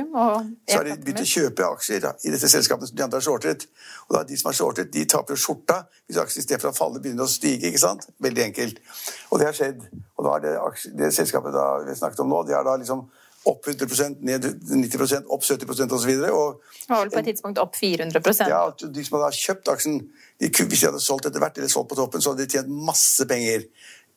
Så 0.66 0.80
har 0.80 0.88
de 0.88 0.98
begynt 1.02 1.22
å 1.22 1.30
kjøpe 1.30 1.70
aksjer 1.76 2.10
i 2.26 2.34
disse 2.34 2.50
selskapene 2.50 2.90
som 2.90 2.98
de 2.98 3.06
andre 3.06 3.22
har 3.22 3.28
shortet. 3.28 3.68
Og 4.08 4.18
da 4.18 4.24
de 4.26 4.38
som 4.40 4.50
har 4.50 4.58
shortet, 4.58 4.92
de 4.94 5.06
taper 5.10 5.36
jo 5.36 5.44
skjorta 5.46 5.84
hvis 6.06 6.22
aksjer 6.22 6.46
istedenfor 6.46 6.72
å 6.72 6.78
falle 6.78 7.02
begynner 7.04 7.26
å 7.26 7.30
stige. 7.30 7.70
ikke 7.70 7.82
sant? 7.82 8.08
Veldig 8.22 8.46
enkelt. 8.50 8.82
Og 9.30 9.42
det 9.42 9.50
har 9.50 9.58
skjedd. 9.58 9.86
Og 10.16 10.28
da 10.28 10.38
er 10.38 10.44
det, 10.46 10.56
det 10.96 11.12
selskapet 11.16 11.56
vi 11.86 11.96
snakket 12.00 12.24
om 12.24 12.32
nå, 12.32 12.44
de 12.48 12.56
er 12.56 12.66
da 12.66 12.78
liksom 12.80 13.06
opp 13.46 13.68
100% 13.68 14.24
ned 14.26 14.46
90% 14.72 15.28
opp 15.34 15.44
70% 15.46 15.94
osv. 15.98 16.14
Og 16.32 16.62
var 16.90 17.04
vel 17.04 17.12
på 17.14 17.22
et 17.22 17.28
tidspunkt 17.30 17.62
opp 17.62 17.76
400% 17.78 18.50
Ja, 18.50 18.64
De 18.74 19.06
som 19.06 19.20
hadde 19.20 19.36
kjøpt 19.38 19.70
aksjen, 19.76 20.00
de, 20.42 20.50
hvis 20.50 20.82
de 20.82 20.90
hadde 20.90 21.04
solgt 21.04 21.30
etter 21.30 21.44
hvert 21.44 21.60
eller 21.60 21.72
solgt 21.72 21.92
på 21.92 22.00
toppen, 22.00 22.24
så 22.24 22.34
hadde 22.34 22.46
de 22.46 22.58
tjent 22.58 22.72
masse 22.90 23.28
penger. 23.30 23.68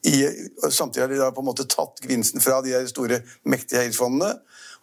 I, 0.07 0.15
samtidig 0.71 1.03
har 1.03 1.11
de 1.11 1.19
da 1.21 1.33
på 1.35 1.43
en 1.43 1.49
måte 1.49 1.67
tatt 1.69 1.99
gevinsten 2.05 2.43
fra 2.43 2.61
de 2.65 2.79
store, 2.89 3.21
mektige 3.51 3.83
eierfondene. 3.83 4.37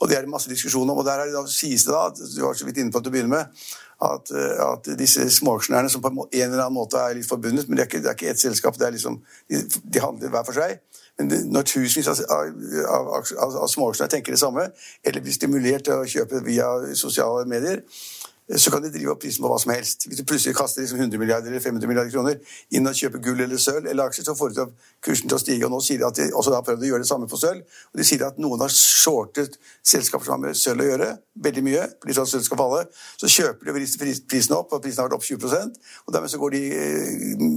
Og 0.03 0.11
det 0.11 0.17
er 0.17 0.25
det 0.25 0.33
masse 0.33 0.51
diskusjon 0.51 0.89
om. 0.91 0.99
og 0.99 1.07
der 1.07 1.23
er 1.23 1.31
det 1.31 1.37
da, 1.37 1.45
sies 1.49 1.87
det 1.87 1.95
da, 1.95 2.09
du 2.11 2.41
var 2.43 2.57
så 2.59 2.67
vidt 2.67 2.81
inne 2.83 2.91
på 2.91 2.99
til 2.99 3.13
å 3.13 3.15
begynne 3.15 3.31
med, 3.31 3.65
at, 4.03 4.31
at 4.59 4.89
disse 4.99 5.23
småaksjonærene, 5.37 5.89
som 5.89 6.03
på 6.03 6.11
en, 6.11 6.19
eller 6.35 6.65
annen 6.65 6.75
måte 6.75 6.99
er 6.99 7.15
litt 7.15 7.29
forbundet, 7.29 7.69
men 7.69 7.79
det 7.79 7.85
er 7.85 7.89
ikke, 7.89 8.03
det 8.03 8.11
er 8.11 8.17
ikke 8.19 8.33
ett 8.33 8.43
selskap, 8.43 8.75
det 8.77 8.91
liksom, 8.97 9.21
de, 9.47 9.61
de 9.63 10.03
handler 10.03 10.33
hver 10.35 10.43
for 10.47 10.59
seg. 10.59 10.81
Når 11.23 11.61
tusenvis 11.61 12.07
av, 12.11 12.19
av, 12.27 13.07
av, 13.15 13.55
av 13.55 13.67
småaksjonærer 13.71 14.11
tenker 14.11 14.35
det 14.35 14.39
samme, 14.41 14.65
eller 15.03 15.23
blir 15.23 15.35
stimulert 15.35 15.85
til 15.87 16.01
å 16.01 16.09
kjøpe 16.11 16.41
via 16.43 16.67
sosiale 16.99 17.45
medier, 17.47 17.85
så 18.45 18.71
kan 18.71 18.83
de 18.83 18.91
drive 18.93 19.09
opp 19.09 19.23
prisen 19.23 19.41
på 19.41 19.49
hva 19.49 19.57
som 19.57 19.71
helst. 19.73 20.05
Hvis 20.05 20.19
du 20.21 20.25
plutselig 20.27 20.53
kaster 20.57 20.83
liksom 20.83 20.99
100 21.01 21.17
milliarder 21.17 21.49
eller 21.49 21.63
500 21.63 21.89
milliarder 21.89 22.13
kroner 22.13 22.57
inn 22.77 22.85
og 22.85 22.93
kjøper 22.97 23.23
gull 23.25 23.41
eller 23.41 23.61
sølv 23.61 23.89
eller 23.89 24.05
aksjer, 24.05 24.27
så 24.27 24.35
får 24.37 24.53
du 24.53 24.61
kursen 25.05 25.31
til 25.31 25.37
å 25.37 25.41
stige. 25.41 25.65
og 25.65 25.73
Nå 25.73 25.79
sier 25.81 26.03
de 26.03 26.05
at 26.05 26.19
de 26.19 26.27
også 26.29 26.53
har 26.53 26.65
prøvd 26.67 26.85
å 26.85 26.91
gjøre 26.91 27.05
det 27.05 27.09
samme 27.09 27.29
på 27.31 27.39
sølv. 27.41 27.63
og 27.65 28.01
De 28.01 28.05
sier 28.05 28.25
at 28.27 28.37
noen 28.41 28.61
har 28.61 28.73
shortet 28.73 29.57
selskaper 29.81 30.29
som 30.29 30.37
har 30.37 30.43
med 30.43 30.59
sølv 30.59 30.85
å 30.85 30.89
gjøre, 30.91 31.09
veldig 31.47 31.63
mye, 31.65 31.87
fordi 32.03 32.17
sånn 32.19 32.29
sølv 32.35 32.45
skal 32.45 32.61
falle. 32.61 32.83
Så 33.17 33.31
kjøper 33.33 33.65
de 33.65 33.73
og 33.73 33.79
vrister 33.79 34.13
prisen 34.29 34.57
opp, 34.59 34.77
og 34.77 34.85
prisen 34.85 35.01
har 35.01 35.09
vært 35.09 35.17
opp 35.17 35.25
20% 35.25 35.81
og 36.05 36.13
Dermed 36.13 36.31
så 36.31 36.39
går 36.39 36.53
de 36.53 36.61
eh, 36.75 37.47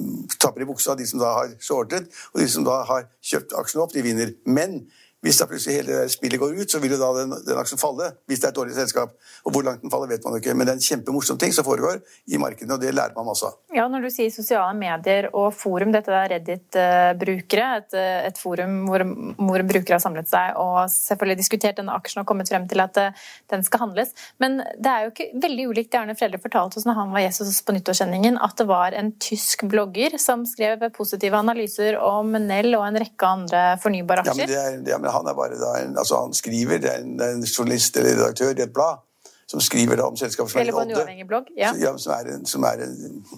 tapper 0.41 0.65
de 0.65 0.69
buksa, 0.69 0.97
de 0.97 1.07
som 1.07 1.21
da 1.21 1.35
har 1.37 1.53
shortet, 1.63 2.09
og 2.33 2.41
de 2.41 2.49
som 2.51 2.65
da 2.67 2.81
har 2.89 3.07
kjøpt 3.25 3.55
aksjene 3.61 3.85
opp, 3.85 3.93
de 3.95 4.05
vinner. 4.05 4.33
Men 4.49 4.81
hvis 5.25 5.41
da 5.41 5.49
plutselig 5.51 5.81
hele 5.81 6.03
spillet 6.13 6.39
går 6.39 6.61
ut, 6.61 6.71
så 6.71 6.79
vil 6.79 6.93
jo 6.95 6.99
da 7.01 7.09
den, 7.17 7.33
den, 7.43 7.59
aksjen 7.59 7.81
falle. 7.81 8.13
Hvis 8.31 8.39
det 8.39 8.49
er 8.49 8.53
et 8.53 8.59
dårlig 8.59 8.77
selskap. 8.77 9.17
Og 9.43 9.55
hvor 9.55 9.65
langt 9.67 9.83
den 9.83 9.91
faller, 9.91 10.07
vet 10.13 10.23
man 10.23 10.37
ikke. 10.39 10.53
Men 10.55 10.69
det 10.69 10.75
er 10.77 10.79
en 10.79 10.85
kjempemorsom 10.85 11.41
ting 11.43 11.55
som 11.55 11.67
foregår 11.67 11.99
i 12.31 12.39
markedene, 12.39 12.77
og 12.77 12.85
det 12.85 12.93
lærer 12.95 13.17
man 13.17 13.27
masse 13.27 13.49
av. 13.49 13.57
Ja, 13.75 13.89
når 13.91 14.07
du 14.07 14.11
sier 14.15 14.31
sosiale 14.31 14.77
medier 14.79 15.27
og 15.33 15.51
forum, 15.59 15.91
dette 15.95 16.15
er 16.15 16.31
Reddit-brukere, 16.37 17.71
et, 17.81 17.97
et, 18.29 18.39
forum 18.39 18.77
hvor, 18.87 19.03
hvor, 19.41 19.65
brukere 19.69 19.99
har 19.99 20.05
samlet 20.05 20.31
seg 20.31 20.55
og 20.63 20.87
selvfølgelig 20.93 21.41
diskutert 21.43 21.81
denne 21.81 21.99
aksjen 21.99 22.23
og 22.23 22.29
kommet 22.31 22.51
frem 22.51 22.69
til 22.71 22.85
at 22.85 23.03
eh, 23.03 23.27
den 23.51 23.67
skal 23.67 23.89
handles. 23.89 24.15
Men 24.39 24.61
det 24.79 24.93
er 24.93 25.05
jo 25.05 25.13
ikke 25.13 25.29
veldig 25.43 25.67
ulikt 25.73 25.93
det 25.93 26.01
Arne 26.01 26.17
Fredrik 26.19 26.45
fortalte 26.45 26.79
oss 26.79 26.87
når 26.87 27.01
han 27.01 27.13
var 27.17 27.27
gjest 27.27 27.43
hos 27.43 27.53
oss 27.57 27.61
på 27.67 27.75
nyttårssendingen, 27.75 28.39
at 28.39 28.55
det 28.61 28.69
var 28.71 28.95
en 28.95 29.11
tysk 29.19 29.67
blogger 29.69 30.15
som 30.23 30.47
skrev 30.47 30.87
positive 30.95 31.43
analyser 31.43 31.99
om 31.99 32.39
Nell 32.39 32.71
og 32.79 32.87
en 32.87 33.03
rekke 33.03 33.35
andre 33.35 33.67
fornybare 33.83 34.23
aksjer. 34.25 34.47
Ja, 34.47 34.47
men 34.47 34.55
det 34.55 34.63
er, 34.63 34.81
det 34.87 34.97
er 34.97 35.08
han 35.15 35.29
er 35.29 35.37
bare 35.39 35.59
da 35.61 35.75
en, 35.83 35.99
altså 35.99 36.23
han 36.25 36.35
skriver, 36.37 36.81
det 36.83 36.91
er 36.93 37.05
en, 37.05 37.21
en 37.23 37.45
journalist 37.47 37.97
eller 37.97 38.17
redaktør 38.19 38.55
i 38.55 38.67
et 38.67 38.75
blad 38.75 39.05
som 39.49 39.61
skriver 39.65 39.97
da 39.97 40.05
om 40.05 40.17
selskapet 40.17 40.53
som 40.53 40.61
Eller 40.61 40.73
på 40.77 40.83
en 40.85 40.91
uavhengig 40.93 41.25
blogg? 41.27 41.47
Ja. 41.57 41.71
ja 41.81 41.95
som 41.99 42.13
er 42.13 42.27
en, 42.35 42.43
som 42.47 42.65
er 42.69 42.83
en, 42.85 42.97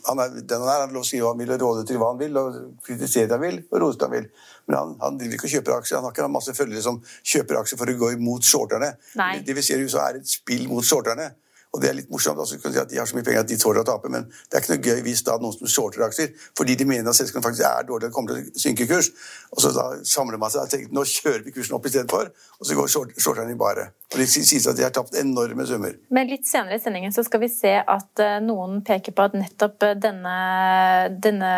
han 0.08 0.18
er, 0.18 0.32
den 0.40 0.64
han 0.64 0.70
er, 0.72 0.80
han 0.82 0.94
lov 0.94 1.04
å 1.04 1.06
skrive 1.06 1.22
hva 1.22 1.34
han 1.36 1.42
vil, 1.42 1.52
og 1.54 1.60
råde 1.62 1.84
til 1.86 2.00
hva 2.02 2.08
han 2.10 2.18
vil, 2.18 2.38
og 2.40 2.56
kritisere 2.86 3.28
det 3.30 3.36
han 3.36 3.44
vil, 3.44 3.60
og 3.70 3.76
rose 3.84 4.00
det 4.00 4.08
han 4.08 4.16
vil. 4.16 4.26
Men 4.66 4.78
han, 4.78 4.96
han 5.04 5.20
driver 5.20 5.38
ikke 5.38 5.46
og 5.46 5.54
kjøper 5.54 5.76
aksjer. 5.76 6.00
Han 6.00 6.08
har 6.08 6.16
ikke 6.16 6.32
masse 6.34 6.54
følgere 6.56 6.82
som 6.82 6.98
kjøper 7.06 7.60
aksjer 7.60 7.78
for 7.78 7.92
å 7.92 7.94
gå 8.02 8.10
imot 8.16 8.48
shorterne. 8.50 8.90
Nei. 9.22 9.30
Det 9.46 9.54
vi 9.54 9.64
ser 9.68 9.78
i 9.78 9.86
USA, 9.86 10.08
er 10.08 10.18
et 10.18 10.32
spill 10.34 10.66
mot 10.72 10.86
shorterne. 10.86 11.28
Og 11.70 11.82
det 11.82 11.90
er 11.90 11.96
litt 12.00 12.10
morsomt 12.10 12.40
altså, 12.42 12.58
si 12.58 12.80
at 12.82 12.90
De 12.90 12.98
har 12.98 13.06
så 13.06 13.14
mye 13.14 13.26
penger 13.26 13.44
at 13.44 13.50
de 13.50 13.58
tåler 13.60 13.84
å 13.84 13.86
tape, 13.86 14.10
men 14.10 14.26
det 14.26 14.58
er 14.58 14.64
ikke 14.64 14.74
noe 14.74 14.90
gøy 14.90 15.04
hvis 15.06 15.22
da 15.26 15.36
noen 15.38 15.54
som 15.54 15.70
shorter 15.70 16.02
aksjer 16.06 16.32
fordi 16.58 16.74
de 16.78 16.86
mener 16.88 17.10
at 17.10 17.18
selskapet 17.18 17.46
faktisk 17.46 17.66
er 17.68 17.86
dårlig 17.86 18.10
og 18.10 18.16
kommer 18.16 18.34
til 18.34 18.48
å 18.50 18.62
synke 18.64 18.88
kurs. 18.90 19.12
Og 19.54 19.62
så 19.62 19.70
da 19.74 19.86
samler 20.06 20.40
man 20.40 20.50
seg 20.50 20.66
og 20.66 20.72
tenker 20.72 20.94
nå 20.94 21.06
kjører 21.06 21.44
vi 21.46 21.54
kursen 21.54 21.76
opp 21.78 21.86
i 21.86 21.92
stedet 21.92 22.10
for, 22.10 22.30
og 22.58 22.66
så 22.66 22.76
går 22.78 22.90
short, 22.90 23.14
shorterne 23.22 23.54
i 23.54 23.58
bare. 23.58 23.90
Og 24.10 24.18
Det 24.18 24.26
sies 24.26 24.66
at 24.66 24.74
de 24.74 24.82
har 24.82 24.90
tapt 24.94 25.14
enorme 25.18 25.62
summer. 25.68 25.94
Men 26.10 26.26
litt 26.30 26.48
senere 26.48 26.80
i 26.80 26.82
sendingen 26.82 27.14
så 27.14 27.22
skal 27.26 27.44
vi 27.44 27.50
se 27.52 27.76
at 27.78 28.22
uh, 28.24 28.40
noen 28.42 28.80
peker 28.86 29.14
på 29.14 29.28
at 29.28 29.36
nettopp 29.38 29.86
eh, 29.86 29.94
denne, 30.02 30.34
denne, 31.22 31.52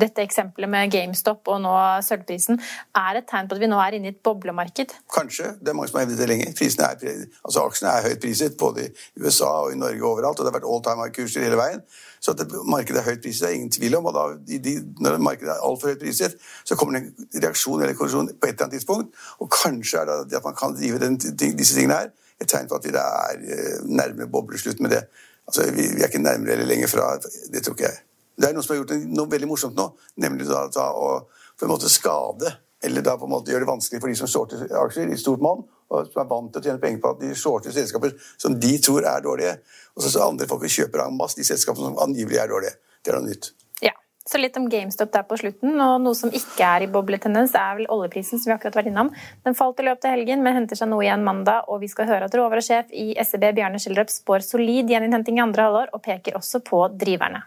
dette 0.00 0.24
eksempelet 0.24 0.72
med 0.72 0.92
GameStop 0.94 1.52
og 1.52 1.60
nå 1.66 1.74
sølvprisen 2.06 2.56
er 2.56 3.20
et 3.20 3.28
tegn 3.28 3.50
på 3.50 3.58
at 3.58 3.60
vi 3.60 3.68
nå 3.68 3.80
er 3.84 3.98
inne 3.98 4.08
i 4.08 4.14
et 4.14 4.22
boblemarked. 4.24 4.96
Kanskje. 5.12 5.52
Det 5.60 5.72
er 5.72 5.76
mange 5.76 5.92
som 5.92 6.00
har 6.00 6.06
hevdet 6.06 6.22
det 6.22 6.30
lenge. 6.32 6.48
Prisene 6.56 6.88
er, 6.88 7.26
altså 7.44 7.66
Aksjene 7.68 7.92
er 7.92 8.08
høyt 8.08 8.24
priset 8.24 8.56
både 8.60 8.88
i 8.88 8.93
USA 9.20 9.50
og 9.66 9.74
i 9.74 9.78
Norge 9.78 10.02
og 10.02 10.10
overalt, 10.10 10.40
og 10.40 10.46
det 10.46 10.52
har 10.52 10.58
vært 10.58 10.68
all 10.70 10.82
time 10.86 11.04
high-kurser 11.04 11.46
hele 11.46 11.60
veien. 11.60 11.84
Så 12.20 12.32
at 12.32 12.40
det, 12.40 12.48
markedet 12.70 13.02
er 13.02 13.08
høyt 13.08 13.22
priset, 13.24 13.44
det 13.44 13.50
er 13.50 13.58
ingen 13.58 13.72
tvil 13.74 13.98
om. 13.98 14.08
og 14.10 14.16
da, 14.16 14.24
de, 14.64 14.74
Når 15.04 15.18
markedet 15.22 15.52
er 15.54 15.64
altfor 15.68 15.92
høyt 15.92 16.02
priset, 16.02 16.36
så 16.64 16.76
kommer 16.78 16.98
det 16.98 17.04
en 17.04 17.44
reaksjon 17.46 17.82
eller 17.82 17.96
korrosjon 17.98 18.30
på 18.32 18.48
et 18.48 18.54
eller 18.54 18.68
annet 18.68 18.78
tidspunkt. 18.78 19.24
Og 19.44 19.50
kanskje 19.52 20.02
er 20.02 20.12
det 20.30 20.40
at 20.40 20.46
man 20.46 20.56
kan 20.58 20.76
drive 20.78 21.02
den, 21.02 21.18
disse 21.18 21.74
tingene 21.76 22.00
her 22.00 22.12
et 22.40 22.50
tegn 22.50 22.68
på 22.68 22.78
at 22.78 22.86
vi 22.86 22.94
da 22.94 23.04
er 23.30 23.44
eh, 23.44 23.78
nærmere 23.86 24.30
bobleslutt 24.30 24.80
med 24.82 24.96
det. 24.96 25.04
Altså, 25.46 25.68
vi, 25.70 25.86
vi, 25.94 26.02
er 26.02 26.10
ikke 26.10 26.22
nærmere 26.24 26.56
eller 26.56 26.66
lenger 26.66 26.90
fra 26.90 27.14
Det 27.52 27.62
tror 27.62 27.76
ikke 27.76 27.88
jeg. 27.90 28.00
Det 28.34 28.48
er 28.48 28.54
noen 28.56 28.66
som 28.66 28.74
har 28.74 28.80
gjort 28.82 29.10
noe 29.14 29.30
veldig 29.30 29.48
morsomt 29.48 29.76
nå, 29.78 29.86
nemlig 30.24 30.48
da, 30.48 30.64
da 30.74 30.88
å 30.90 31.10
på 31.54 31.66
en 31.66 31.70
måte 31.70 31.90
skade 31.92 32.50
eller 32.84 33.04
da 33.04 33.16
på 33.18 33.28
en 33.28 33.34
måte 33.34 33.52
gjøre 33.52 33.64
det 33.64 33.70
vanskelig 33.70 34.02
for 34.02 34.12
de 34.12 34.18
som 34.18 34.30
shorter 34.30 34.64
aksjer 34.84 35.12
i 35.12 35.18
stort 35.20 35.42
monn, 35.44 35.64
og 35.90 36.08
som 36.10 36.22
er 36.22 36.30
vant 36.30 36.52
til 36.52 36.62
å 36.62 36.68
tjene 36.68 36.82
penger 36.82 37.02
på 37.02 37.12
at 37.14 37.20
de 37.22 37.34
shorter 37.38 37.74
selskaper 37.74 38.14
som 38.36 38.56
de 38.60 38.72
tror 38.82 39.06
er 39.08 39.24
dårlige. 39.24 39.58
Og 39.94 40.06
så 40.06 40.24
andre 40.24 40.48
folk 40.50 40.64
kjøper 40.68 41.04
en 41.04 41.18
masse 41.18 41.38
de 41.38 41.46
selskapene 41.46 41.90
som 41.90 42.00
angivelig 42.06 42.40
er 42.42 42.50
dårlige. 42.50 42.74
Det 43.04 43.12
er 43.12 43.20
noe 43.20 43.30
nytt. 43.30 43.52
Ja. 43.84 43.92
Så 44.24 44.40
litt 44.40 44.56
om 44.56 44.70
GameStop 44.72 45.12
der 45.12 45.26
på 45.28 45.36
slutten. 45.36 45.76
Og 45.76 45.98
noe 46.00 46.16
som 46.18 46.32
ikke 46.32 46.64
er 46.64 46.86
i 46.86 46.90
bobletendens, 46.90 47.54
er 47.60 47.80
vel 47.80 47.90
oljeprisen, 47.92 48.40
som 48.40 48.50
vi 48.50 48.56
akkurat 48.56 48.78
vært 48.80 48.90
innom. 48.90 49.12
Den 49.44 49.56
falt 49.58 49.82
i 49.82 49.86
løpet 49.86 50.08
av 50.08 50.16
helgen, 50.16 50.42
men 50.44 50.56
henter 50.56 50.80
seg 50.80 50.88
noe 50.90 51.04
igjen 51.04 51.26
mandag. 51.26 51.68
Og 51.68 51.82
vi 51.84 51.92
skal 51.92 52.08
høre 52.08 52.30
at 52.30 52.36
råvaresjef 52.38 52.92
i 52.96 53.12
SEB, 53.20 53.50
Bjarne 53.58 53.80
Schjelderup, 53.82 54.12
spår 54.12 54.46
solid 54.46 54.88
gjeninnhenting 54.90 55.38
i 55.38 55.44
andre 55.44 55.68
halvår, 55.68 55.92
og 55.92 56.02
peker 56.08 56.40
også 56.40 56.64
på 56.64 56.86
driverne. 56.96 57.44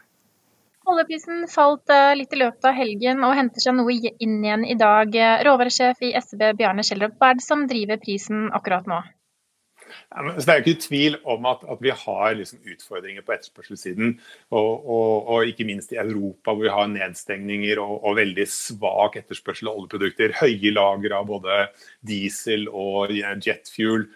Oljeprisen 0.87 1.43
falt 1.51 1.91
eh, 1.91 2.13
litt 2.15 2.31
i 2.31 2.39
løpet 2.39 2.69
av 2.69 2.77
helgen 2.77 3.25
og 3.27 3.35
henter 3.35 3.63
seg 3.63 3.75
noe 3.75 3.93
inn 3.93 4.39
igjen 4.39 4.63
i 4.63 4.77
dag. 4.79 5.11
Råvaresjef 5.47 6.01
i 6.07 6.13
SEB 6.15 6.49
Bjarne 6.59 6.85
Schjelderup, 6.87 7.19
hva 7.19 7.33
er 7.33 7.39
det 7.41 7.47
som 7.47 7.67
driver 7.67 7.99
prisen 8.03 8.47
akkurat 8.55 8.87
nå? 8.87 9.03
Ja, 9.87 10.23
det 10.23 10.47
er 10.47 10.61
jo 10.61 10.63
ikke 10.71 10.85
tvil 10.85 11.17
om 11.27 11.45
at, 11.49 11.63
at 11.67 11.81
vi 11.83 11.91
har 11.91 12.35
liksom 12.37 12.63
utfordringer 12.63 13.25
på 13.25 13.33
etterspørselssiden. 13.35 14.15
Og, 14.55 14.71
og, 14.87 15.27
og, 15.27 15.51
ikke 15.51 15.67
minst 15.67 15.91
i 15.93 15.99
Europa, 16.01 16.53
hvor 16.53 16.63
vi 16.63 16.73
har 16.73 16.89
nedstengninger 16.91 17.81
og, 17.83 17.99
og 18.03 18.17
veldig 18.19 18.47
svak 18.51 19.19
etterspørsel 19.21 19.71
av 19.71 19.79
oljeprodukter. 19.81 20.35
Høye 20.41 20.73
lager 20.75 21.17
av 21.19 21.29
både 21.29 21.61
diesel 22.07 22.67
og 22.71 23.13
jetfuel 23.15 24.07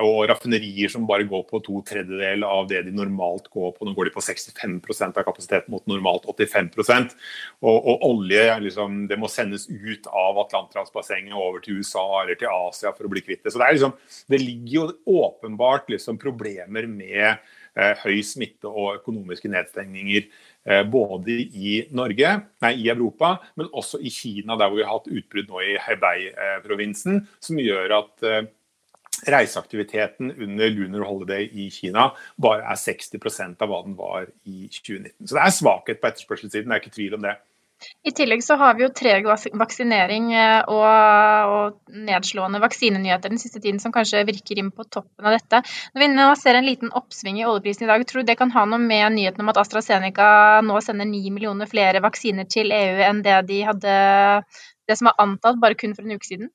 og 0.00 0.24
raffinerier 0.30 0.90
som 0.90 1.04
bare 1.06 1.26
går 1.28 1.44
på 1.48 1.60
to 1.62 1.80
tredjedeler 1.86 2.46
av 2.48 2.66
det 2.70 2.80
de 2.86 2.94
normalt 2.94 3.46
går 3.52 3.74
på. 3.76 3.86
Nå 3.86 3.94
går 3.94 4.08
de 4.08 4.14
på 4.14 4.22
65% 4.24 5.20
av 5.20 5.26
kapasiteten 5.26 5.70
mot 5.70 5.84
normalt 5.90 6.26
85% 6.30 7.14
Og, 7.60 7.76
og 7.76 8.06
olje 8.08 8.46
liksom, 8.64 9.04
det 9.10 9.18
må 9.20 9.30
sendes 9.30 9.68
ut 9.70 10.08
av 10.10 10.40
Atlanterhavsbassenget 10.46 11.36
over 11.36 11.62
til 11.64 11.78
USA 11.80 12.04
eller 12.22 12.38
til 12.40 12.50
Asia 12.50 12.94
for 12.96 13.06
å 13.06 13.12
bli 13.12 13.22
kvitt 13.24 13.44
det. 13.44 13.54
Så 13.54 13.60
det, 13.62 13.74
liksom, 13.76 13.94
det 14.32 14.40
ligger 14.42 14.74
jo 14.74 15.20
åpenbart 15.28 15.92
liksom, 15.92 16.18
problemer 16.22 16.88
med 16.90 17.36
eh, 17.76 17.94
høy 18.02 18.18
smitte 18.26 18.70
og 18.70 18.98
økonomiske 18.98 19.52
nedstengninger. 19.52 20.26
Eh, 20.64 20.82
både 20.88 21.38
i 21.44 21.78
Norge, 21.94 22.34
nei, 22.64 22.74
i 22.80 22.90
Europa, 22.92 23.36
men 23.60 23.70
også 23.70 24.00
i 24.00 24.12
Kina, 24.12 24.56
der 24.56 24.70
hvor 24.70 24.80
vi 24.80 24.86
har 24.86 24.96
hatt 24.96 25.10
utbrudd 25.12 25.50
nå 25.52 25.64
i 25.64 25.78
Hebei-provinsen, 25.86 27.24
som 27.44 27.60
gjør 27.60 27.98
at 28.00 28.24
eh, 28.24 28.46
reiseaktiviteten 29.30 30.32
under 30.32 30.70
Lunar 30.70 31.06
Holiday 31.08 31.48
i 31.52 31.70
Kina 31.72 32.10
bare 32.40 32.66
er 32.66 32.80
60% 32.80 33.62
av 33.62 33.70
hva 33.70 33.82
den 33.86 33.96
var 33.98 34.28
i 34.44 34.68
2019. 34.68 35.26
Så 35.26 35.36
det 35.36 35.42
er 35.42 35.58
svakhet 35.58 36.00
på 36.00 36.10
etterspørselssiden, 36.10 36.70
det 36.70 36.78
er 36.78 36.84
ikke 36.84 36.96
tvil 36.98 37.18
om 37.18 37.26
det. 37.26 37.36
I 38.06 38.12
tillegg 38.16 38.40
så 38.44 38.56
har 38.60 38.76
vi 38.78 38.84
jo 38.84 38.90
treg 38.96 39.26
vaksinering 39.26 40.30
eh, 40.36 40.60
og, 40.72 41.50
og, 41.54 41.78
nedslående 42.06 42.60
vaksinenyheter 42.62 43.32
den 43.32 43.40
siste 43.40 43.60
tiden 43.60 43.80
som 43.82 43.92
kanskje 43.92 44.22
virker 44.28 44.60
inn 44.60 44.70
på 44.72 44.86
toppen 44.86 45.26
av 45.26 45.36
dette. 45.36 45.60
Når 45.92 46.04
vi 46.04 46.10
nå 46.12 46.28
ser 46.40 46.58
en 46.58 46.68
liten 46.68 46.92
oppsving 46.96 47.40
i 47.40 47.46
oljeprisen 47.48 47.86
i 47.86 47.90
dag, 47.90 48.06
tror 48.08 48.22
du 48.22 48.30
det 48.30 48.38
kan 48.40 48.52
ha 48.54 48.64
noe 48.68 48.80
med 48.80 49.18
nyheten 49.18 49.44
om 49.44 49.52
at 49.52 49.60
AstraZeneca 49.64 50.28
nå 50.64 50.80
sender 50.84 51.08
9 51.10 51.34
millioner 51.34 51.70
flere 51.70 52.02
vaksiner 52.04 52.48
til 52.48 52.72
EU 52.74 53.04
enn 53.08 53.24
det 53.26 53.40
de 53.50 53.62
hadde 53.68 53.96
det 54.88 54.98
som 55.00 55.10
var 55.10 55.20
antatt 55.24 55.60
bare 55.60 55.76
kun 55.80 55.96
for 55.96 56.06
en 56.06 56.16
uke 56.16 56.28
siden? 56.28 56.52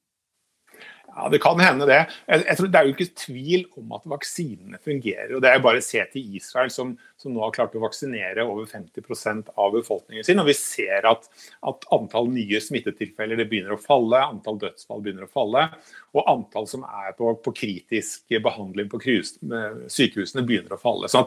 Ja, 1.20 1.30
Det 1.30 1.40
kan 1.44 1.60
hende 1.60 1.86
det. 1.90 2.00
Jeg, 2.28 2.44
jeg 2.48 2.58
tror 2.58 2.68
Det 2.72 2.80
er 2.80 2.88
jo 2.88 2.94
ikke 2.96 3.16
tvil 3.20 3.64
om 3.80 3.92
at 3.98 4.06
vaksinene 4.08 4.80
fungerer. 4.84 5.34
og 5.36 5.42
Det 5.44 5.52
er 5.52 5.64
bare 5.64 5.82
å 5.82 5.84
se 5.84 6.04
til 6.14 6.36
Israel, 6.40 6.72
som, 6.72 6.94
som 7.20 7.34
nå 7.36 7.42
har 7.44 7.56
klart 7.56 7.76
å 7.76 7.82
vaksinere 7.84 8.46
over 8.48 8.70
50% 8.70 9.52
av 9.52 9.74
befolkningen 9.76 10.24
sin. 10.24 10.40
og 10.40 10.48
Vi 10.48 10.56
ser 10.56 11.08
at, 11.10 11.28
at 11.68 11.88
antall 11.96 12.30
nye 12.32 12.62
smittetilfeller 12.64 13.44
begynner 13.44 13.76
å 13.76 13.82
falle, 13.82 14.22
antall 14.24 14.62
dødsfall 14.62 15.04
begynner 15.04 15.28
å 15.28 15.34
falle. 15.34 15.66
Og 16.16 16.32
antall 16.32 16.70
som 16.72 16.86
er 16.88 17.12
på, 17.18 17.34
på 17.44 17.56
kritisk 17.58 18.40
behandling 18.40 18.88
på 18.92 19.02
sykehusene 19.04 20.46
begynner 20.48 20.78
å 20.78 20.82
falle. 20.82 21.12
Så 21.12 21.26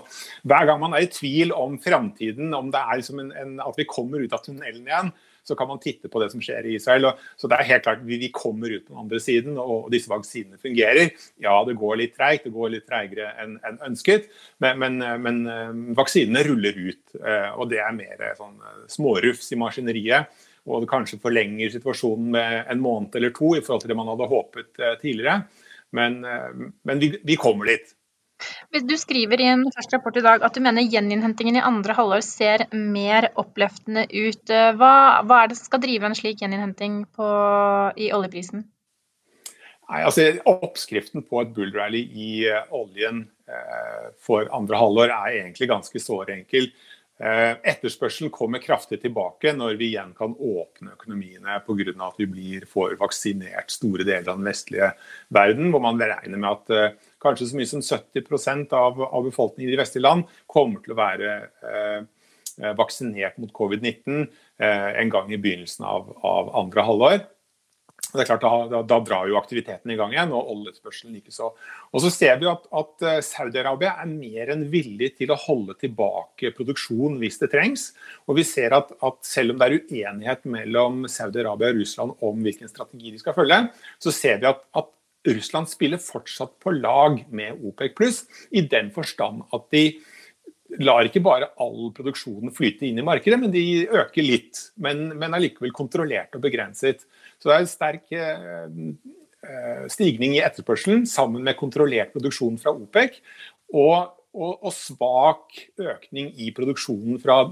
Hver 0.48 0.70
gang 0.70 0.80
man 0.80 0.96
er 0.96 1.04
i 1.04 1.12
tvil 1.12 1.52
om 1.52 1.76
framtiden, 1.82 2.54
om 2.56 2.72
det 2.72 2.80
er 2.80 3.02
liksom 3.02 3.20
en, 3.26 3.36
en, 3.36 3.54
at 3.60 3.76
vi 3.76 3.88
kommer 3.88 4.24
ut 4.24 4.32
av 4.32 4.40
tunnelen 4.46 4.88
igjen, 4.88 5.12
så 5.44 5.56
kan 5.58 5.68
man 5.68 5.80
titte 5.82 6.10
på 6.10 6.20
det 6.22 6.30
som 6.32 6.42
skjer 6.42 6.66
i 6.66 6.76
Israel. 6.78 7.10
så 7.36 7.48
det 7.50 7.58
er 7.58 7.68
helt 7.72 7.86
klart 7.86 8.04
Vi, 8.06 8.30
kommer 8.32 8.70
ut 8.70 8.86
på 8.86 8.94
den 8.94 9.02
andre 9.04 9.20
siden, 9.20 9.58
og, 9.58 9.90
disse 9.92 10.10
vaksinene 10.10 10.58
fungerer. 10.58 11.10
Ja, 11.42 11.56
det 11.66 11.76
går 11.78 11.98
litt 11.98 12.14
treigt, 12.16 12.44
det 12.44 12.54
går 12.54 12.74
litt 12.76 12.86
treigere 12.86 13.32
enn 13.42 13.58
en 13.66 13.80
ønsket, 13.90 14.28
men, 14.62 14.78
men, 14.78 14.98
men, 15.22 15.42
eh, 15.50 15.72
vaksinene 15.98 16.44
ruller 16.46 16.78
ut. 16.78 17.02
Eh, 17.18 17.50
og 17.56 17.68
det 17.72 17.82
er 17.82 17.96
mer 17.96 18.22
sånn 18.38 18.56
eh, 18.60 18.84
smårufs 18.92 19.52
i 19.52 19.60
maskineriet. 19.60 20.42
Og 20.70 20.84
det 20.84 20.92
kanskje 20.92 21.18
forlenger 21.18 21.72
situasjonen 21.74 22.28
med 22.36 22.70
en 22.70 22.82
måned 22.82 23.16
eller 23.18 23.32
to 23.34 23.56
i 23.56 23.62
forhold 23.64 23.82
til 23.82 23.90
det 23.90 23.96
man 23.98 24.12
hadde 24.12 24.28
håpet 24.30 24.82
tidligere. 25.00 25.40
Men, 25.90 26.20
men 26.86 27.02
vi, 27.02 27.08
vi 27.26 27.34
kommer 27.36 27.66
dit. 27.66 27.90
Du 28.72 28.94
skriver 28.98 29.40
i 29.40 29.48
en 29.52 29.64
første 29.74 29.98
rapport 29.98 30.16
i 30.16 30.24
dag 30.24 30.44
at 30.46 30.54
du 30.56 30.62
mener 30.64 30.86
gjeninnhentingen 30.86 31.58
i 31.58 31.64
andre 31.64 31.96
halvår 31.96 32.22
ser 32.26 32.66
mer 32.72 33.30
oppløftende 33.40 34.06
ut. 34.08 34.52
Hva, 34.78 34.94
hva, 35.26 35.42
er 35.42 35.50
det 35.50 35.58
som 35.58 35.68
skal 35.68 35.82
drive 35.84 36.08
en 36.08 36.16
slik 36.18 36.40
gjeninnhenting 36.42 37.02
på, 37.16 37.32
i 38.00 38.12
oljeprisen? 38.16 38.64
Nei, 39.92 40.00
altså 40.06 40.24
Oppskriften 40.48 41.24
på 41.26 41.42
et 41.42 41.52
bullrally 41.52 42.00
i 42.16 42.30
uh, 42.48 42.62
oljen 42.72 43.26
eh, 43.50 44.06
for 44.24 44.48
andre 44.56 44.78
halvår 44.80 45.10
er 45.12 45.34
egentlig 45.42 45.68
ganske 45.68 46.00
såre 46.00 46.32
enkel. 46.38 46.70
Uh, 47.22 47.54
etterspørselen 47.70 48.32
kommer 48.34 48.58
kraftig 48.58 48.98
tilbake 49.04 49.52
når 49.54 49.76
vi 49.78 49.92
igjen 49.92 50.10
kan 50.18 50.32
åpne 50.34 50.96
økonomiene 50.96 51.60
pga. 51.62 51.94
at 52.08 52.18
vi 52.18 52.26
blir 52.26 52.66
får 52.66 52.96
vaksinert 52.98 53.70
store 53.70 54.02
deler 54.02 54.26
av 54.32 54.40
den 54.40 54.48
vestlige 54.48 54.88
verden, 55.30 55.70
hvor 55.70 55.84
man 55.84 56.02
regner 56.02 56.40
med 56.40 56.50
at 56.50 56.98
kanskje 57.22 57.48
så 57.50 57.58
mye 57.58 57.70
som 57.70 57.82
70 57.82 58.74
av, 58.74 58.98
av 59.02 59.28
befolkningen 59.28 59.70
i 59.70 59.76
de 59.76 59.80
vestlige 59.80 60.06
land 60.06 60.26
kommer 60.50 60.82
til 60.82 60.94
å 60.94 61.00
være 61.00 61.36
eh, 61.68 62.00
eh 62.02 62.74
vaksinert 62.76 63.38
mot 63.40 63.48
covid-19 63.56 64.26
eh, 64.60 64.88
en 65.00 65.10
gang 65.10 65.30
i 65.32 65.38
begynnelsen 65.40 65.86
av, 65.88 66.10
av 66.20 66.50
andre 66.60 66.84
halvår. 66.84 67.22
Det 68.12 68.26
er 68.26 68.28
klart, 68.28 68.42
da, 68.68 68.80
da, 68.84 68.98
drar 69.00 69.28
jo 69.30 69.38
aktiviteten 69.38 69.88
i 69.94 69.96
gang 69.96 70.12
igjen, 70.12 70.34
og 70.36 70.50
oljespørselen 70.52 71.14
likeså. 71.16 71.46
Og 71.96 72.02
så 72.04 72.10
ser 72.12 72.36
vi 72.42 72.48
at, 72.50 72.66
at 72.76 73.06
eh, 73.08 73.20
Saudi-Arabia 73.24 73.94
er 74.02 74.10
mer 74.10 74.52
enn 74.52 74.66
villig 74.72 75.14
til 75.16 75.32
å 75.32 75.38
holde 75.40 75.78
tilbake 75.80 76.52
produksjon 76.52 77.16
hvis 77.22 77.40
det 77.40 77.48
trengs. 77.54 77.86
Og 78.28 78.36
vi 78.36 78.44
ser 78.44 78.76
at, 78.76 78.92
at 79.00 79.16
selv 79.24 79.54
om 79.54 79.62
det 79.62 79.68
er 79.68 79.78
uenighet 79.78 80.44
mellom 80.44 81.06
Saudi-Arabia 81.08 81.72
og 81.72 81.80
Russland 81.80 82.26
om 82.28 82.44
hvilken 82.44 82.68
strategi 82.68 83.14
de 83.14 83.22
skal 83.22 83.38
følge, 83.38 83.62
så 84.02 84.12
ser 84.12 84.42
vi 84.42 84.50
at, 84.50 84.60
at 84.76 84.92
Russland 85.32 85.70
spiller 85.70 86.02
fortsatt 86.02 86.58
på 86.60 86.74
lag 86.74 87.22
med 87.32 87.64
OPEC 87.64 87.96
pluss, 87.96 88.24
i 88.50 88.64
den 88.66 88.92
forstand 88.92 89.46
at 89.54 89.68
de 89.72 89.86
lar 90.80 91.06
ikke 91.06 91.22
bare 91.24 91.50
all 91.60 91.90
produksjonen 91.96 92.52
flyte 92.54 92.86
inn 92.88 93.00
i 93.00 93.04
markedet, 93.04 93.38
men 93.40 93.52
de 93.52 93.84
øker 93.88 94.24
litt. 94.24 94.60
Men, 94.82 95.10
men 95.18 95.36
likevel 95.42 95.74
kontrollert 95.76 96.36
og 96.36 96.44
begrenset. 96.44 97.04
Så 97.38 97.50
det 97.50 97.54
er 97.56 97.64
en 97.64 97.70
sterk 97.70 98.14
eh, 98.16 99.86
stigning 99.92 100.36
i 100.38 100.42
etterspørselen 100.44 101.04
sammen 101.10 101.44
med 101.44 101.58
kontrollert 101.60 102.14
produksjon 102.14 102.58
fra 102.62 102.74
OPEC. 102.74 103.20
Og, 103.74 104.12
og, 104.32 104.52
og 104.54 104.72
svak 104.76 105.60
økning 105.80 106.32
i 106.40 106.52
produksjonen 106.56 107.20
fra 107.22 107.42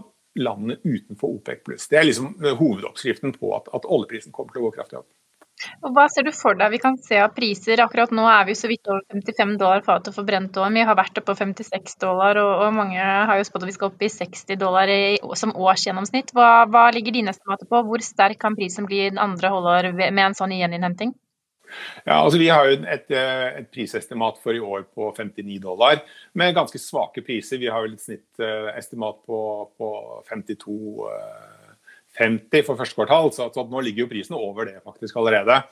landene 0.41 0.79
utenfor 0.85 1.37
OPEC. 1.37 1.65
Det 1.91 1.99
er 1.99 2.07
liksom 2.07 2.37
hovedoppskriften 2.39 3.35
på 3.37 3.53
at, 3.57 3.69
at 3.75 3.89
oljeprisen 3.89 4.33
kommer 4.33 4.55
til 4.55 4.63
å 4.63 4.69
gå 4.69 4.77
kraftig 4.79 5.03
opp. 5.03 5.11
Og 5.85 5.95
Hva 5.97 6.07
ser 6.13 6.27
du 6.27 6.33
for 6.37 6.59
deg 6.59 6.73
vi 6.75 6.81
kan 6.83 6.97
se 7.03 7.19
av 7.21 7.33
priser? 7.37 7.83
Akkurat 7.85 8.13
nå 8.15 8.25
er 8.31 8.47
vi 8.49 8.57
så 8.59 8.71
vidt 8.71 8.89
over 8.91 9.03
55 9.13 9.57
dollar 9.61 9.85
fatet 9.87 10.17
for 10.17 10.29
brent 10.29 10.57
år. 10.57 10.73
Vi 10.75 10.85
har 10.89 10.99
vært 10.99 11.21
oppe 11.21 11.33
på 11.33 11.39
56 11.41 11.99
dollar, 12.03 12.41
og, 12.41 12.53
og 12.67 12.77
mange 12.77 12.99
har 13.01 13.41
jo 13.41 13.47
spådd 13.49 13.67
at 13.67 13.73
vi 13.73 13.77
skal 13.77 13.91
opp 13.91 14.05
i 14.05 14.13
60 14.13 14.61
dollar 14.61 14.93
i, 14.93 15.01
som 15.39 15.55
årsgjennomsnitt. 15.55 16.35
Hva, 16.37 16.51
hva 16.71 16.89
ligger 16.95 17.17
dine 17.17 17.35
estimater 17.35 17.69
på? 17.71 17.83
Hvor 17.89 18.05
sterk 18.05 18.41
kan 18.41 18.57
prisen 18.59 18.89
bli 18.89 19.07
den 19.09 19.21
andre 19.21 19.53
halvår 19.53 19.93
med 20.01 20.25
en 20.31 20.39
sånn 20.39 20.57
gjeninnhenting? 20.57 21.15
Ja, 22.03 22.17
altså 22.17 22.39
Vi 22.41 22.49
har 22.51 22.67
jo 22.67 22.81
et, 22.81 23.13
et, 23.15 23.69
prisestimat 23.71 24.41
for 24.43 24.57
i 24.57 24.63
år 24.63 24.89
på 24.91 25.13
59 25.15 25.61
dollar, 25.63 26.01
med 26.35 26.57
ganske 26.57 26.81
svake 26.83 27.23
priser. 27.23 27.61
Vi 27.63 27.71
har 27.71 27.85
vel 27.85 27.95
et 27.95 28.03
snittestimat 28.03 29.21
på, 29.27 29.41
på 29.79 29.91
52 30.33 30.79
dollar 30.91 31.60
50 32.21 32.67
for 32.67 32.81
første 32.81 32.99
kvartal, 32.99 33.33
så, 33.35 33.49
så 33.55 33.65
nå 33.69 33.81
ligger 33.87 34.05
jo 34.05 34.11
prisen 34.13 34.37
over 34.39 34.69
det 34.69 34.83
faktisk 34.85 35.17
allerede. 35.21 35.63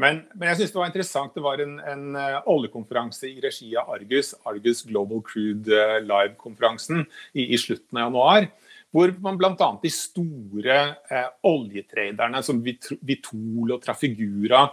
Men, 0.00 0.22
men 0.34 0.48
jeg 0.48 0.62
synes 0.62 0.72
det 0.72 0.80
var 0.80 0.90
interessant. 0.90 1.34
Det 1.36 1.44
var 1.44 1.62
en, 1.62 1.76
en 1.78 2.16
uh, 2.16 2.40
oljekonferanse 2.50 3.28
i 3.28 3.42
regi 3.44 3.70
av 3.78 3.92
Argus, 3.92 4.32
Argus 4.48 4.82
Global 4.88 5.22
Crude 5.26 5.76
uh, 5.76 5.98
Live-konferansen 6.02 7.04
i, 7.34 7.52
i, 7.52 7.60
slutten 7.60 8.00
av 8.00 8.08
januar. 8.08 8.48
Hvor 8.92 9.12
man 9.24 9.38
bl.a. 9.40 9.68
de 9.80 9.88
store 9.88 10.74
eh, 11.08 11.28
oljetraderne 11.48 12.42
som 12.44 12.58
Vitol 12.60 13.70
og 13.72 13.78
Trafigura 13.80 14.66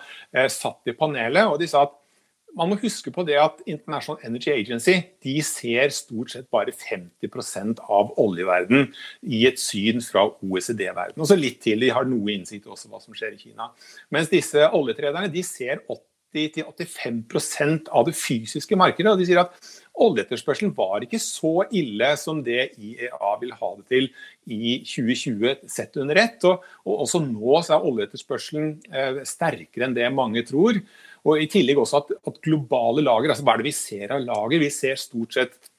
satt 0.51 0.91
i 0.91 0.95
panelet. 0.99 1.47
og 1.47 1.55
de 1.61 1.69
sa 1.71 1.85
at 1.85 1.93
man 2.59 2.73
må 2.73 2.77
huske 2.81 3.11
på 3.15 3.23
det 3.27 3.37
at 3.39 3.61
International 3.69 4.19
Energy 4.27 4.51
Agency 4.51 4.95
de 5.23 5.37
ser 5.45 5.89
stort 5.95 6.33
sett 6.33 6.47
bare 6.51 6.73
50% 6.75 7.79
av 7.87 8.11
oljeverden 8.19 8.89
i 9.23 9.45
et 9.49 9.59
syn 9.61 10.01
fra 10.03 10.27
OECD-verden. 10.43 11.19
Og 11.19 11.27
så 11.31 11.39
litt 11.39 11.61
til, 11.63 11.79
de 11.81 11.95
har 11.95 12.05
noe 12.09 12.31
innsikt 12.35 12.67
også 12.67 12.91
hva 12.91 12.99
som 13.03 13.13
skjer 13.17 13.33
i 13.35 13.41
Kina. 13.41 13.65
Mens 14.13 14.31
disse 14.31 14.59
oljetrederne 14.75 15.31
de 15.31 15.43
ser 15.47 15.75
80-85% 15.87 17.89
av 17.95 18.03
det 18.09 18.15
fysiske 18.19 18.75
markedet. 18.77 19.11
og 19.13 19.19
de 19.21 19.29
sier 19.29 19.41
at 19.45 19.51
Oljeetterspørselen 19.99 20.71
var 20.77 21.03
ikke 21.03 21.19
så 21.19 21.65
ille 21.75 22.09
som 22.19 22.39
det 22.45 22.69
IEA 22.79 23.31
vil 23.41 23.51
ha 23.59 23.71
det 23.79 23.85
til 23.91 24.07
i 24.47 24.77
2020 24.87 25.65
sett 25.67 25.99
under 25.99 26.21
ett. 26.21 26.39
Og, 26.47 26.63
og 26.87 27.03
også 27.05 27.21
nå 27.25 27.59
er 27.59 27.87
oljeetterspørselen 27.89 28.69
eh, 28.93 29.19
sterkere 29.27 29.89
enn 29.89 29.97
det 29.97 30.07
mange 30.15 30.45
tror. 30.47 30.79
Og 31.29 31.43
I 31.43 31.49
tillegg 31.51 31.79
også 31.81 32.01
at, 32.01 32.13
at, 32.17 32.41
globale 32.45 33.03
lager, 33.05 33.33
altså 33.33 33.45
hva 33.45 33.55
er 33.55 33.61
det 33.61 33.69
vi 33.69 33.75
ser 33.77 34.15
av 34.15 34.25
lager? 34.25 34.63
Vi 34.63 34.71
ser 34.73 34.99
stort 34.99 35.37
sett 35.37 35.71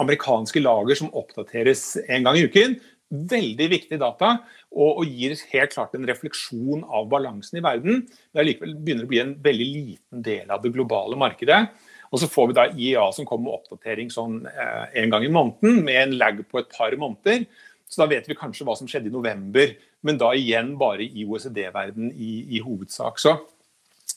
amerikanske 0.00 0.62
lager 0.62 0.98
som 0.98 1.12
oppdateres 1.18 1.84
en 2.06 2.26
gang 2.26 2.38
i 2.38 2.46
uken. 2.48 2.78
Veldig 3.12 3.66
viktig 3.68 3.98
data, 4.00 4.38
og, 4.72 5.02
og 5.02 5.08
gir 5.08 5.34
helt 5.50 5.74
klart 5.74 5.96
en 5.98 6.06
refleksjon 6.08 6.86
av 6.88 7.10
balansen 7.12 7.58
i 7.60 7.64
verden. 7.64 8.06
Det 8.32 8.46
begynner 8.62 9.04
å 9.04 9.10
bli 9.10 9.20
en 9.20 9.34
veldig 9.44 9.66
liten 9.68 10.22
del 10.24 10.54
av 10.54 10.62
det 10.62 10.72
globale 10.72 11.18
markedet. 11.20 11.66
Og 12.12 12.20
så 12.20 12.28
får 12.28 12.48
vi 12.48 12.56
da 12.56 12.64
IEA 12.72 13.04
som 13.16 13.26
kommer 13.28 13.48
med 13.48 13.58
oppdatering 13.58 14.10
sånn 14.12 14.42
eh, 14.48 14.88
en 15.02 15.12
gang 15.12 15.24
i 15.24 15.32
måneden, 15.32 15.80
med 15.84 16.00
en 16.02 16.18
lag 16.20 16.40
på 16.48 16.60
et 16.60 16.72
par 16.72 16.96
måneder. 17.00 17.46
Så 17.88 18.02
da 18.02 18.08
vet 18.08 18.28
vi 18.28 18.36
kanskje 18.36 18.64
hva 18.68 18.76
som 18.76 18.88
skjedde 18.88 19.10
i 19.10 19.12
november, 19.12 19.72
men 20.04 20.20
da 20.20 20.30
igjen 20.36 20.74
bare 20.80 21.04
i 21.04 21.26
OECD-verden 21.28 22.12
i, 22.12 22.32
i, 22.56 22.60
hovedsak. 22.64 23.20
Så 23.20 23.34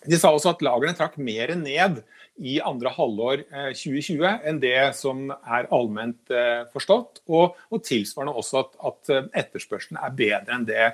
de 0.07 0.19
sa 0.19 0.31
også 0.33 0.53
at 0.53 0.63
lagrene 0.65 0.97
trakk 0.97 1.17
mer 1.21 1.53
ned 1.59 2.01
i 2.35 2.57
andre 2.59 2.91
halvår 2.91 3.45
2020 3.71 4.25
eh, 4.27 4.39
enn 4.49 4.57
det 4.59 4.79
som 4.97 5.29
er 5.31 5.69
allment 5.73 6.33
eh, 6.33 6.65
forstått. 6.73 7.21
Og, 7.31 7.55
og 7.71 7.83
tilsvarende 7.85 8.35
også 8.35 8.63
at, 8.63 8.73
at, 8.89 9.11
eh, 9.13 9.29
etterspørselen 9.43 10.01
er 10.01 10.17
bedre 10.17 10.57
enn 10.57 10.67
det 10.67 10.89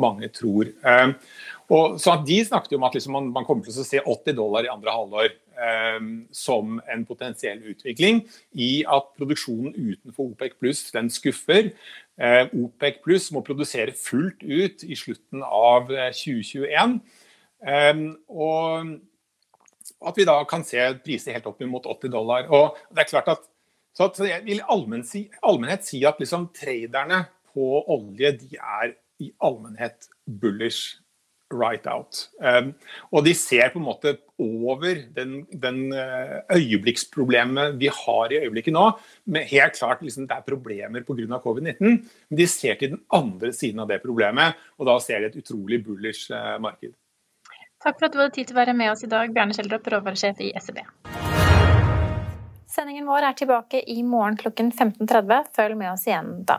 mange 0.00 0.30
tror. 0.32 0.72
Og, 1.66 1.98
så 2.00 2.14
De 2.24 2.38
snakket 2.46 2.76
om 2.78 2.86
at 2.86 2.96
liksom 2.96 3.16
man, 3.16 3.28
man, 3.34 3.44
kommer 3.44 3.66
til 3.66 3.74
å 3.74 3.84
se 3.84 4.00
80 4.00 4.38
dollar 4.38 4.64
i 4.64 4.72
andre 4.72 4.94
halvår 4.94 5.28
eh, 5.28 6.08
som 6.32 6.78
en 6.80 7.04
potensiell 7.08 7.60
utvikling, 7.74 8.22
i 8.54 8.80
at 8.88 9.12
produksjonen 9.18 9.74
utenfor 9.74 10.30
OPEC 10.30 10.56
pluss 10.62 10.86
den 10.96 11.12
skuffer. 11.12 11.74
Eh, 12.16 12.42
OPEC 12.56 13.02
pluss 13.04 13.28
må 13.34 13.44
produsere 13.44 13.92
fullt 13.98 14.46
ut 14.46 14.86
i 14.86 14.96
slutten 14.96 15.44
av 15.44 15.92
2021. 15.92 17.00
Um, 17.64 18.08
og 18.28 18.96
at 20.06 20.18
vi 20.18 20.26
da 20.28 20.36
kan 20.48 20.64
se 20.66 20.82
priser 21.04 21.36
helt 21.36 21.48
opp 21.48 21.62
mot 21.70 21.86
80 21.86 22.12
dollar. 22.12 22.50
Og 22.52 22.76
det 22.90 23.04
er 23.04 23.12
klart 23.14 23.32
at 23.36 23.46
så, 23.96 24.10
jeg 24.28 24.42
vil 24.44 24.60
allmenn 24.68 25.06
si, 25.08 25.24
allmennhet 25.40 25.86
si 25.86 26.02
at 26.04 26.18
liksom 26.20 26.50
traderne 26.56 27.24
på 27.54 27.80
olje 27.88 28.34
de 28.42 28.58
er 28.60 28.92
i 29.24 29.30
allmennhet 29.40 30.10
bullish 30.28 30.98
right 31.54 31.86
out. 31.86 32.26
Um, 32.42 32.72
og 33.14 33.24
de 33.24 33.32
ser 33.38 33.70
på 33.72 33.78
en 33.78 33.86
måte 33.86 34.16
over 34.42 34.98
den, 35.16 35.38
den 35.54 35.94
uh, 35.94 36.42
øyeblikksproblemet 36.52 37.78
vi 37.80 37.88
har 37.88 38.34
i 38.34 38.42
øyeblikket 38.42 38.74
nå. 38.74 38.90
med 39.32 39.48
Helt 39.52 39.78
klart 39.78 40.02
liksom, 40.02 40.26
det 40.26 40.36
er 40.36 40.44
problemer 40.44 41.06
pga. 41.06 41.40
covid-19, 41.40 41.78
men 41.80 42.40
de 42.42 42.46
ser 42.50 42.74
til 42.74 42.96
den 42.96 43.02
andre 43.14 43.52
siden 43.54 43.80
av 43.80 43.88
det 43.88 44.02
problemet. 44.04 44.58
Og 44.76 44.90
da 44.90 44.98
ser 45.00 45.22
de 45.22 45.30
et 45.30 45.40
utrolig 45.40 45.84
bullish 45.86 46.28
uh, 46.34 46.58
marked. 46.60 46.92
Takk 47.86 48.00
for 48.00 48.08
at 48.08 48.14
du 48.16 48.18
hadde 48.18 48.34
tid 48.34 48.48
til 48.48 48.56
å 48.56 48.58
være 48.58 48.72
med 48.74 48.90
oss 48.90 49.04
i 49.06 49.08
dag, 49.10 49.30
Bjarne 49.30 49.54
Kjeldrup, 49.54 49.84
råvaresjef 49.92 50.40
i 50.42 50.48
SEB. 50.58 50.80
Sendingen 52.66 53.06
vår 53.06 53.28
er 53.28 53.36
tilbake 53.38 53.78
i 53.94 54.00
morgen 54.02 54.34
klokken 54.40 54.72
15.30. 54.74 55.52
Følg 55.54 55.78
med 55.78 55.92
oss 55.92 56.08
igjen 56.08 56.32
da. 56.48 56.58